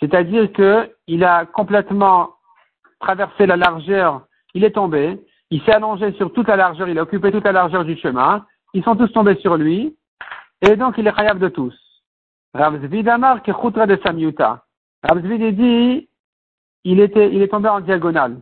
C'est-à-dire 0.00 0.52
qu'il 0.52 1.24
a 1.24 1.46
complètement 1.46 2.34
traversé 3.00 3.46
la 3.46 3.56
largeur, 3.56 4.22
il 4.54 4.64
est 4.64 4.72
tombé, 4.72 5.18
il 5.50 5.62
s'est 5.62 5.72
allongé 5.72 6.12
sur 6.14 6.32
toute 6.32 6.48
la 6.48 6.56
largeur, 6.56 6.88
il 6.88 6.98
a 6.98 7.02
occupé 7.02 7.30
toute 7.30 7.44
la 7.44 7.52
largeur 7.52 7.84
du 7.84 7.96
chemin, 7.96 8.44
ils 8.72 8.82
sont 8.82 8.96
tous 8.96 9.08
tombés 9.08 9.36
sur 9.36 9.56
lui, 9.56 9.96
et 10.66 10.76
donc 10.76 10.96
il 10.98 11.06
est 11.06 11.12
khayab 11.12 11.38
de 11.38 11.48
tous. 11.48 11.74
Ravzvid 12.54 13.08
Amar 13.08 13.42
Khutra 13.42 13.86
de 13.86 13.98
Samyuta. 14.02 14.64
Ravzvid 15.02 15.56
dit, 15.56 16.08
il 16.84 17.00
était, 17.00 17.32
il 17.32 17.42
est 17.42 17.48
tombé 17.48 17.68
en 17.68 17.80
diagonale, 17.80 18.40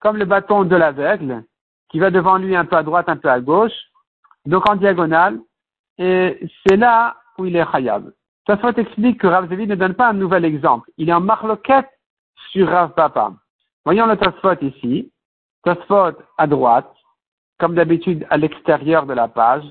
comme 0.00 0.16
le 0.16 0.24
bâton 0.24 0.64
de 0.64 0.76
l'aveugle, 0.76 1.44
qui 1.88 1.98
va 1.98 2.10
devant 2.10 2.36
lui 2.36 2.54
un 2.54 2.64
peu 2.64 2.76
à 2.76 2.82
droite, 2.82 3.08
un 3.08 3.16
peu 3.16 3.28
à 3.28 3.40
gauche, 3.40 3.72
donc 4.46 4.68
en 4.68 4.76
diagonale, 4.76 5.40
et 5.98 6.40
c'est 6.66 6.76
là 6.76 7.16
où 7.38 7.46
il 7.46 7.56
est 7.56 7.66
khayab. 7.72 8.12
Tasfot 8.46 8.76
explique 8.76 9.20
que 9.20 9.26
Rav 9.26 9.48
Zevi 9.48 9.66
ne 9.66 9.74
donne 9.74 9.94
pas 9.94 10.08
un 10.10 10.12
nouvel 10.12 10.44
exemple. 10.44 10.90
Il 10.98 11.08
est 11.08 11.14
en 11.14 11.20
marloquette 11.20 11.88
sur 12.50 12.68
Rav 12.68 12.92
Papa. 12.92 13.32
Voyons 13.84 14.06
le 14.06 14.16
Tasfot 14.16 14.60
ici. 14.60 15.10
Tasfot 15.62 16.18
à 16.36 16.46
droite, 16.46 16.92
comme 17.58 17.74
d'habitude 17.74 18.26
à 18.28 18.36
l'extérieur 18.36 19.06
de 19.06 19.14
la 19.14 19.28
page, 19.28 19.64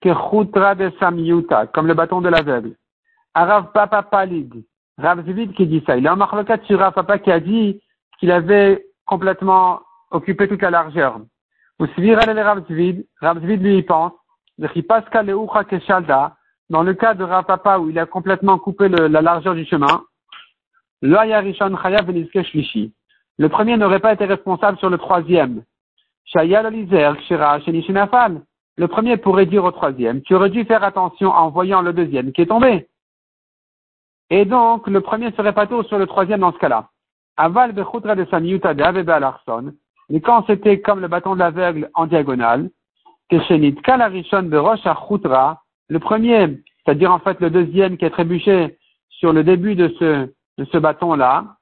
que 0.00 0.14
Chutra 0.14 0.74
de 0.74 0.92
Samyuta, 1.00 1.66
comme 1.66 1.86
le 1.86 1.94
bâton 1.94 2.20
de 2.20 2.28
l'aveugle. 2.28 2.74
À 3.34 3.44
Rav 3.44 3.72
Papa 3.72 4.02
Palid, 4.02 4.64
Rav 4.96 5.24
Zvid 5.24 5.52
qui 5.54 5.66
dit 5.66 5.82
ça. 5.86 5.96
Il 5.96 6.06
est 6.06 6.10
en 6.10 6.16
marloquette 6.16 6.64
sur 6.64 6.78
Rav 6.78 6.92
Papa 6.92 7.18
qui 7.18 7.30
a 7.30 7.40
dit 7.40 7.80
qu'il 8.18 8.30
avait 8.30 8.84
complètement 9.06 9.80
occupé 10.10 10.48
toute 10.48 10.62
la 10.62 10.70
largeur. 10.70 11.20
Ou 11.78 11.86
Svira 11.86 12.26
le 12.26 12.42
Rav 12.42 12.64
Zvid, 12.66 13.06
Rav 13.20 13.40
Zvid 13.40 13.62
lui 13.62 13.78
y 13.78 13.82
pense, 13.82 14.12
dans 16.70 16.82
le 16.82 16.94
cas 16.94 17.14
de 17.14 17.22
Rapapa 17.22 17.78
où 17.78 17.90
il 17.90 17.98
a 17.98 18.06
complètement 18.06 18.58
coupé 18.58 18.88
la 18.88 19.22
largeur 19.22 19.54
du 19.54 19.64
chemin, 19.64 20.02
le 21.00 23.48
premier 23.48 23.76
n'aurait 23.76 24.00
pas 24.00 24.14
été 24.14 24.24
responsable 24.24 24.78
sur 24.78 24.90
le 24.90 24.98
troisième. 24.98 25.62
Le 28.78 28.86
premier 28.86 29.16
pourrait 29.16 29.46
dire 29.46 29.64
au 29.64 29.72
troisième, 29.72 30.22
tu 30.22 30.36
aurais 30.36 30.50
dû 30.50 30.64
faire 30.64 30.84
attention 30.84 31.30
en 31.30 31.50
voyant 31.50 31.82
le 31.82 31.92
deuxième 31.92 32.30
qui 32.30 32.42
est 32.42 32.46
tombé. 32.46 32.86
Et 34.30 34.44
donc, 34.44 34.86
le 34.86 35.00
premier 35.00 35.32
serait 35.32 35.52
pas 35.52 35.66
tout 35.66 35.82
sur 35.82 35.98
le 35.98 36.06
troisième 36.06 36.40
dans 36.40 36.52
ce 36.52 36.58
cas-là. 36.58 36.88
Aval 37.36 37.74
de 37.74 37.82
de 37.82 39.72
Mais 40.10 40.20
quand 40.20 40.46
c'était 40.46 40.80
comme 40.80 41.00
le 41.00 41.08
bâton 41.08 41.34
de 41.34 41.40
l'aveugle 41.40 41.90
en 41.94 42.06
diagonale, 42.06 42.70
que 43.28 43.40
shenit 43.40 43.74
kalarishon 43.74 44.42
de 44.42 44.56
roche 44.56 44.86
à 44.86 44.96
le 45.88 45.98
premier, 45.98 46.62
c'est-à-dire 46.84 47.12
en 47.12 47.18
fait 47.18 47.40
le 47.40 47.50
deuxième 47.50 47.96
qui 47.96 48.04
est 48.04 48.10
trébuché 48.10 48.78
sur 49.10 49.32
le 49.32 49.42
début 49.42 49.74
de 49.74 49.88
ce, 49.98 50.32
de 50.58 50.64
ce 50.66 50.78
bâton-là, 50.78 51.56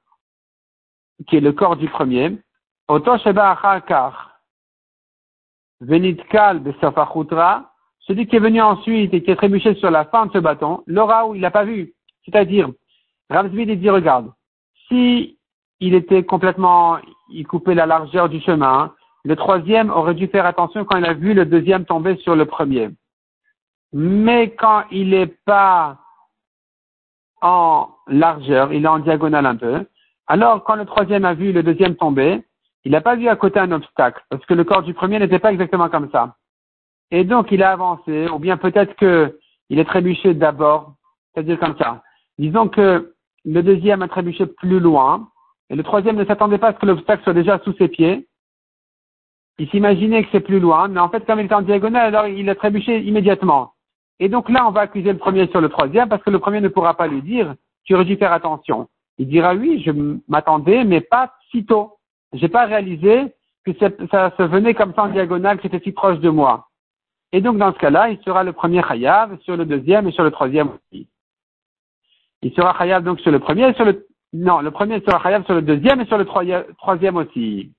qui 1.27 1.37
est 1.37 1.41
le 1.41 1.51
corps 1.51 1.77
du 1.77 1.89
premier, 1.89 2.37
celui 5.81 6.17
qui 8.27 8.35
est 8.35 8.39
venu 8.39 8.61
ensuite 8.61 9.13
et 9.13 9.21
qui 9.21 9.31
est 9.31 9.35
trébuché 9.35 9.75
sur 9.75 9.91
la 9.91 10.05
fin 10.05 10.25
de 10.27 10.31
ce 10.31 10.37
bâton, 10.37 10.83
l'aura 10.87 11.27
où 11.27 11.35
il 11.35 11.41
l'a 11.41 11.51
pas 11.51 11.65
vu. 11.65 11.93
C'est-à-dire, 12.25 12.69
Ramsvid 13.29 13.79
dit, 13.79 13.89
regarde, 13.89 14.31
si 14.87 15.37
il 15.79 15.93
était 15.93 16.23
complètement, 16.23 16.97
il 17.29 17.45
coupait 17.45 17.75
la 17.75 17.85
largeur 17.85 18.29
du 18.29 18.39
chemin, 18.41 18.93
le 19.23 19.35
troisième 19.35 19.89
aurait 19.89 20.15
dû 20.15 20.27
faire 20.27 20.45
attention 20.45 20.85
quand 20.85 20.97
il 20.97 21.05
a 21.05 21.13
vu 21.13 21.33
le 21.33 21.45
deuxième 21.45 21.85
tomber 21.85 22.15
sur 22.17 22.35
le 22.35 22.45
premier 22.45 22.89
mais 23.93 24.51
quand 24.55 24.83
il 24.91 25.09
n'est 25.09 25.27
pas 25.27 25.97
en 27.41 27.89
largeur, 28.07 28.73
il 28.73 28.83
est 28.83 28.87
en 28.87 28.99
diagonale 28.99 29.45
un 29.45 29.55
peu, 29.55 29.85
alors 30.27 30.63
quand 30.63 30.75
le 30.75 30.85
troisième 30.85 31.25
a 31.25 31.33
vu 31.33 31.51
le 31.51 31.63
deuxième 31.63 31.95
tomber, 31.95 32.43
il 32.85 32.91
n'a 32.91 33.01
pas 33.01 33.15
vu 33.15 33.27
à 33.27 33.35
côté 33.35 33.59
un 33.59 33.71
obstacle, 33.71 34.23
parce 34.29 34.45
que 34.45 34.53
le 34.53 34.63
corps 34.63 34.83
du 34.83 34.93
premier 34.93 35.19
n'était 35.19 35.39
pas 35.39 35.51
exactement 35.51 35.89
comme 35.89 36.09
ça. 36.11 36.35
Et 37.11 37.23
donc 37.23 37.51
il 37.51 37.63
a 37.63 37.71
avancé, 37.71 38.27
ou 38.29 38.39
bien 38.39 38.57
peut-être 38.57 38.95
qu'il 38.95 39.79
est 39.79 39.85
trébuché 39.85 40.33
d'abord, 40.33 40.93
c'est-à-dire 41.33 41.59
comme 41.59 41.77
ça. 41.77 42.03
Disons 42.37 42.67
que 42.67 43.13
le 43.45 43.63
deuxième 43.63 44.01
a 44.01 44.07
trébuché 44.07 44.45
plus 44.45 44.79
loin, 44.79 45.29
et 45.69 45.75
le 45.75 45.83
troisième 45.83 46.15
ne 46.15 46.25
s'attendait 46.25 46.57
pas 46.57 46.69
à 46.69 46.73
ce 46.73 46.79
que 46.79 46.85
l'obstacle 46.85 47.23
soit 47.23 47.33
déjà 47.33 47.59
sous 47.59 47.73
ses 47.73 47.87
pieds. 47.87 48.27
Il 49.59 49.69
s'imaginait 49.69 50.23
que 50.23 50.29
c'est 50.31 50.39
plus 50.39 50.59
loin, 50.59 50.87
mais 50.87 50.99
en 50.99 51.09
fait, 51.09 51.25
comme 51.25 51.39
il 51.39 51.45
était 51.45 51.55
en 51.55 51.61
diagonale, 51.61 52.15
alors 52.15 52.27
il 52.27 52.49
a 52.49 52.55
trébuché 52.55 52.99
immédiatement. 53.01 53.73
Et 54.19 54.29
donc 54.29 54.49
là, 54.49 54.67
on 54.67 54.71
va 54.71 54.81
accuser 54.81 55.11
le 55.11 55.17
premier 55.17 55.47
sur 55.47 55.61
le 55.61 55.69
troisième 55.69 56.09
parce 56.09 56.23
que 56.23 56.29
le 56.29 56.39
premier 56.39 56.61
ne 56.61 56.69
pourra 56.69 56.95
pas 56.95 57.07
lui 57.07 57.21
dire, 57.21 57.55
tu 57.83 57.95
aurais 57.95 58.05
dû 58.05 58.17
faire 58.17 58.33
attention. 58.33 58.87
Il 59.17 59.27
dira 59.27 59.55
oui, 59.55 59.81
je 59.85 59.91
m'attendais, 60.27 60.83
mais 60.83 61.01
pas 61.01 61.33
si 61.51 61.65
tôt. 61.65 61.96
J'ai 62.37 62.49
pas 62.49 62.65
réalisé 62.65 63.33
que 63.65 63.71
ça 64.11 64.31
se 64.37 64.43
venait 64.43 64.73
comme 64.73 64.93
ça 64.93 65.03
en 65.03 65.09
diagonale, 65.09 65.57
que 65.57 65.63
c'était 65.63 65.83
si 65.83 65.91
proche 65.91 66.19
de 66.19 66.29
moi. 66.29 66.67
Et 67.33 67.41
donc, 67.41 67.57
dans 67.57 67.73
ce 67.73 67.79
cas-là, 67.79 68.09
il 68.09 68.19
sera 68.23 68.43
le 68.43 68.53
premier 68.53 68.81
chayav 68.81 69.37
sur 69.41 69.57
le 69.57 69.65
deuxième 69.65 70.07
et 70.07 70.11
sur 70.11 70.23
le 70.23 70.31
troisième 70.31 70.69
aussi. 70.69 71.07
Il 72.41 72.53
sera 72.53 72.77
chayav 72.77 73.03
donc 73.03 73.19
sur 73.19 73.31
le 73.31 73.39
premier 73.39 73.69
et 73.69 73.73
sur 73.73 73.83
le, 73.83 74.07
non, 74.33 74.61
le 74.61 74.71
premier 74.71 75.01
sera 75.01 75.21
chayav 75.21 75.45
sur 75.45 75.55
le 75.55 75.61
deuxième 75.61 75.99
et 75.99 76.05
sur 76.05 76.17
le 76.17 76.25
troisième 76.25 77.17
aussi. 77.17 77.73